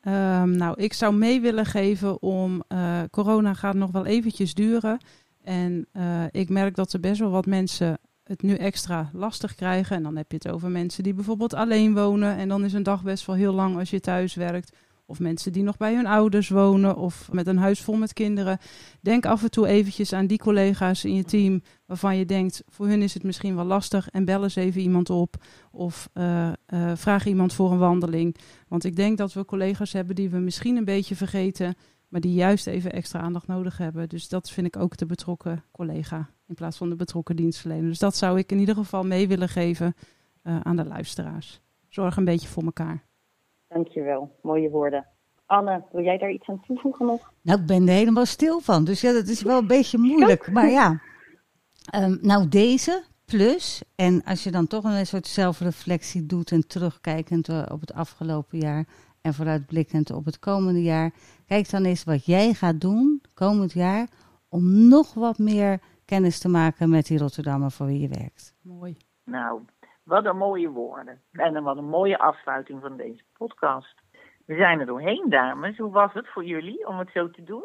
Ehm, 0.00 0.50
nou, 0.50 0.82
ik 0.82 0.92
zou 0.92 1.14
mee 1.14 1.40
willen 1.40 1.64
geven 1.64 2.22
om, 2.22 2.62
eh, 2.68 3.02
corona 3.10 3.54
gaat 3.54 3.74
nog 3.74 3.90
wel 3.90 4.06
eventjes 4.06 4.54
duren. 4.54 4.98
En 5.44 5.86
eh, 5.92 6.24
ik 6.30 6.48
merk 6.48 6.74
dat 6.74 6.92
er 6.92 7.00
best 7.00 7.20
wel 7.20 7.30
wat 7.30 7.46
mensen 7.46 7.98
het 8.24 8.42
nu 8.42 8.54
extra 8.54 9.10
lastig 9.12 9.54
krijgen. 9.54 9.96
En 9.96 10.02
dan 10.02 10.16
heb 10.16 10.30
je 10.30 10.36
het 10.36 10.52
over 10.52 10.70
mensen 10.70 11.02
die 11.02 11.14
bijvoorbeeld 11.14 11.54
alleen 11.54 11.94
wonen. 11.94 12.36
En 12.36 12.48
dan 12.48 12.64
is 12.64 12.72
een 12.72 12.82
dag 12.82 13.02
best 13.02 13.26
wel 13.26 13.36
heel 13.36 13.52
lang 13.52 13.78
als 13.78 13.90
je 13.90 14.00
thuis 14.00 14.34
werkt. 14.34 14.76
Of 15.08 15.20
mensen 15.20 15.52
die 15.52 15.62
nog 15.62 15.76
bij 15.76 15.94
hun 15.94 16.06
ouders 16.06 16.48
wonen. 16.48 16.96
Of 16.96 17.32
met 17.32 17.46
een 17.46 17.58
huis 17.58 17.80
vol 17.80 17.96
met 17.96 18.12
kinderen. 18.12 18.58
Denk 19.00 19.26
af 19.26 19.42
en 19.42 19.50
toe 19.50 19.66
eventjes 19.66 20.12
aan 20.12 20.26
die 20.26 20.38
collega's 20.38 21.04
in 21.04 21.14
je 21.14 21.24
team. 21.24 21.62
Waarvan 21.86 22.16
je 22.16 22.26
denkt, 22.26 22.62
voor 22.66 22.86
hun 22.86 23.02
is 23.02 23.14
het 23.14 23.22
misschien 23.22 23.56
wel 23.56 23.64
lastig. 23.64 24.08
En 24.10 24.24
bel 24.24 24.42
eens 24.42 24.56
even 24.56 24.80
iemand 24.80 25.10
op. 25.10 25.36
Of 25.70 26.08
eh, 26.12 26.48
eh, 26.48 26.92
vraag 26.94 27.26
iemand 27.26 27.52
voor 27.52 27.72
een 27.72 27.78
wandeling. 27.78 28.36
Want 28.68 28.84
ik 28.84 28.96
denk 28.96 29.18
dat 29.18 29.32
we 29.32 29.44
collega's 29.44 29.92
hebben 29.92 30.14
die 30.14 30.30
we 30.30 30.38
misschien 30.38 30.76
een 30.76 30.84
beetje 30.84 31.16
vergeten. 31.16 31.74
Maar 32.08 32.20
die 32.20 32.34
juist 32.34 32.66
even 32.66 32.92
extra 32.92 33.20
aandacht 33.20 33.46
nodig 33.46 33.78
hebben. 33.78 34.08
Dus 34.08 34.28
dat 34.28 34.50
vind 34.50 34.66
ik 34.66 34.76
ook 34.76 34.96
de 34.96 35.06
betrokken 35.06 35.64
collega. 35.72 36.30
In 36.46 36.54
plaats 36.54 36.76
van 36.76 36.88
de 36.88 36.96
betrokken 36.96 37.36
dienstverlener. 37.36 37.88
Dus 37.88 37.98
dat 37.98 38.16
zou 38.16 38.38
ik 38.38 38.52
in 38.52 38.58
ieder 38.58 38.74
geval 38.74 39.02
mee 39.02 39.28
willen 39.28 39.48
geven 39.48 39.94
eh, 40.42 40.60
aan 40.60 40.76
de 40.76 40.84
luisteraars. 40.84 41.60
Zorg 41.88 42.16
een 42.16 42.24
beetje 42.24 42.48
voor 42.48 42.62
elkaar. 42.62 43.05
Dankjewel, 43.68 44.30
mooie 44.42 44.70
woorden. 44.70 45.06
Anne, 45.46 45.82
wil 45.92 46.02
jij 46.02 46.18
daar 46.18 46.30
iets 46.30 46.48
aan 46.48 46.60
toevoegen 46.66 47.06
nog? 47.06 47.32
Nou, 47.42 47.60
ik 47.60 47.66
ben 47.66 47.88
er 47.88 47.94
helemaal 47.94 48.26
stil 48.26 48.60
van. 48.60 48.84
Dus 48.84 49.00
ja, 49.00 49.12
dat 49.12 49.28
is 49.28 49.42
wel 49.42 49.58
een 49.58 49.66
beetje 49.66 49.98
moeilijk. 50.08 50.52
Maar 50.52 50.70
ja, 50.70 51.00
Ehm, 51.86 52.16
nou 52.20 52.48
deze 52.48 53.04
plus. 53.24 53.82
En 53.94 54.24
als 54.24 54.44
je 54.44 54.50
dan 54.50 54.66
toch 54.66 54.84
een 54.84 55.06
soort 55.06 55.26
zelfreflectie 55.26 56.26
doet 56.26 56.52
en 56.52 56.66
terugkijkend 56.66 57.48
eh, 57.48 57.62
op 57.68 57.80
het 57.80 57.92
afgelopen 57.92 58.58
jaar 58.58 58.86
en 59.20 59.34
vooruitblikkend 59.34 60.10
op 60.10 60.24
het 60.24 60.38
komende 60.38 60.82
jaar. 60.82 61.10
Kijk 61.46 61.70
dan 61.70 61.84
eens 61.84 62.04
wat 62.04 62.24
jij 62.24 62.54
gaat 62.54 62.80
doen 62.80 63.22
komend 63.34 63.72
jaar 63.72 64.08
om 64.48 64.88
nog 64.88 65.14
wat 65.14 65.38
meer 65.38 65.80
kennis 66.04 66.38
te 66.38 66.48
maken 66.48 66.88
met 66.88 67.06
die 67.06 67.18
Rotterdammer 67.18 67.70
voor 67.70 67.86
wie 67.86 68.00
je 68.00 68.08
werkt. 68.08 68.54
Mooi. 68.62 68.96
Nou, 69.24 69.60
wat 70.06 70.24
een 70.24 70.36
mooie 70.36 70.68
woorden. 70.68 71.20
En 71.32 71.52
dan 71.52 71.62
wat 71.62 71.76
een 71.76 71.88
mooie 71.88 72.18
afsluiting 72.18 72.80
van 72.80 72.96
deze 72.96 73.22
podcast. 73.32 73.94
We 74.46 74.56
zijn 74.56 74.80
er 74.80 74.86
doorheen, 74.86 75.26
dames. 75.28 75.76
Hoe 75.78 75.90
was 75.90 76.12
het 76.12 76.28
voor 76.28 76.44
jullie 76.44 76.86
om 76.86 76.98
het 76.98 77.10
zo 77.14 77.30
te 77.30 77.42
doen? 77.42 77.64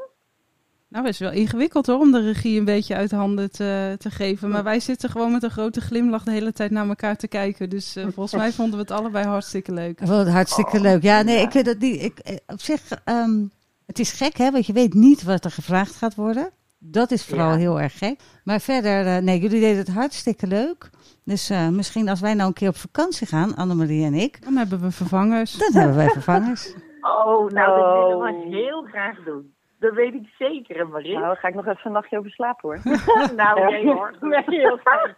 Nou, 0.88 1.06
het 1.06 1.14
is 1.14 1.20
wel 1.20 1.32
ingewikkeld 1.32 1.88
hoor, 1.88 2.00
om 2.00 2.12
de 2.12 2.22
regie 2.22 2.60
een 2.60 2.66
beetje 2.66 2.96
uit 2.96 3.12
handen 3.12 3.52
te, 3.52 3.96
te 3.98 4.12
geven. 4.12 4.50
Maar 4.50 4.64
wij 4.64 4.80
zitten 4.80 5.10
gewoon 5.10 5.32
met 5.32 5.44
een 5.44 5.50
grote 5.50 5.82
glimlach 5.82 6.24
de 6.24 6.32
hele 6.32 6.54
tijd 6.54 6.72
naar 6.72 6.88
elkaar 6.88 7.16
te 7.16 7.28
kijken. 7.28 7.70
Dus 7.70 7.96
eh, 7.96 8.04
volgens 8.16 8.36
mij 8.36 8.52
vonden 8.52 8.74
we 8.76 8.82
het 8.82 8.92
allebei 8.92 9.26
hartstikke 9.26 9.72
leuk. 9.72 10.02
Ik 10.02 10.08
vond 10.08 10.20
het 10.20 10.30
hartstikke 10.30 10.78
Oh, 10.78 10.82
leuk. 10.82 11.04
Ja, 11.04 11.22
nee, 11.22 11.38
ja. 11.38 11.42
ik 11.44 11.52
weet 11.52 11.66
dat 11.66 11.80
niet. 11.80 12.02
Ik, 12.04 12.20
eh, 12.20 12.36
op 12.48 12.60
zich, 12.60 12.82
ehm, 13.06 13.46
het 13.86 14.00
is 14.00 14.12
gek 14.12 14.38
hè, 14.38 14.52
want 14.52 14.66
je 14.66 14.74
weet 14.74 14.94
niet 14.94 15.24
wat 15.24 15.46
er 15.46 15.52
gevraagd 15.52 15.96
gaat 15.96 16.16
worden. 16.16 16.50
Dat 16.84 17.12
is 17.12 17.26
vooral 17.26 17.52
Ja. 17.52 17.58
heel 17.58 17.82
erg 17.82 17.98
gek. 17.98 18.20
Maar 18.44 18.60
verder, 18.60 19.06
eh, 19.08 19.17
nee, 19.17 19.39
jullie 19.39 19.60
deden 19.60 19.78
het 19.78 19.94
hartstikke 19.94 20.48
leuk. 20.48 20.89
Dus 21.26 21.50
eh, 21.50 21.67
misschien 21.67 22.10
als 22.10 22.20
wij 22.20 22.34
nou 22.34 22.48
een 22.48 22.54
keer 22.54 22.67
op 22.70 22.76
vakantie 22.78 23.28
gaan, 23.28 23.56
Annemarie 23.56 24.06
en 24.06 24.13
ik, 24.13 24.44
Dan 24.44 24.56
hebben 24.56 24.82
we 24.82 24.91
vervangers. 24.91 25.58
dan 25.58 25.72
hebben 25.74 25.96
wij 25.96 26.10
vervangers. 26.10 26.74
Oh, 27.02 27.50
nou, 27.50 27.80
dat 27.82 28.20
willen 28.20 28.50
we 28.50 28.56
heel 28.56 28.82
graag 28.82 29.24
doen. 29.26 29.54
Dat 29.80 29.94
weet 29.94 30.13
ik 30.13 30.28
zeker, 30.39 30.88
Marie. 30.88 31.13
Nou, 31.13 31.26
daar 31.26 31.36
ga 31.38 31.48
ik 31.48 31.54
nog 31.56 31.65
even 31.67 31.80
een 31.84 31.91
nachtje 31.91 32.17
over 32.17 32.32
slapen 32.32 32.70
hoor. 32.70 32.80
nou, 33.36 33.72
nee 33.72 33.86
hoor. 33.86 34.13
Nee, 34.22 34.44
heel 34.48 34.78
fijn. 34.78 35.15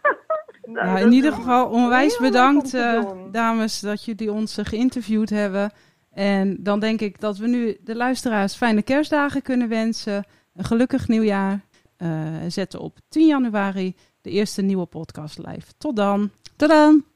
Nou, 0.64 0.86
Nou, 0.86 1.00
in 1.00 1.12
ieder 1.12 1.32
geval 1.32 1.66
onwijs 1.68 2.18
bedankt, 2.18 2.74
eh, 2.74 3.02
dames, 3.30 3.80
dat 3.80 4.04
jullie 4.04 4.32
ons 4.32 4.58
geïnterviewd 4.62 5.30
hebben. 5.30 5.72
En 6.12 6.56
dan 6.60 6.80
denk 6.80 7.00
ik 7.00 7.20
dat 7.20 7.36
we 7.38 7.46
nu 7.46 7.76
de 7.84 7.96
luisteraars 7.96 8.54
fijne 8.56 8.82
kerstdagen 8.82 9.42
kunnen 9.42 9.68
wensen. 9.68 10.24
Een 10.54 10.64
gelukkig 10.64 11.08
nieuwjaar. 11.08 11.64
eh, 11.96 12.10
zetten 12.48 12.80
op 12.80 12.98
10 13.08 13.26
januari 13.26 13.94
de 14.20 14.30
eerste 14.30 14.62
nieuwe 14.62 14.86
podcast 14.86 15.38
live. 15.38 15.72
Tot 15.78 15.96
dan! 15.96 16.30
Tot 16.56 16.68
dan! 16.68 17.13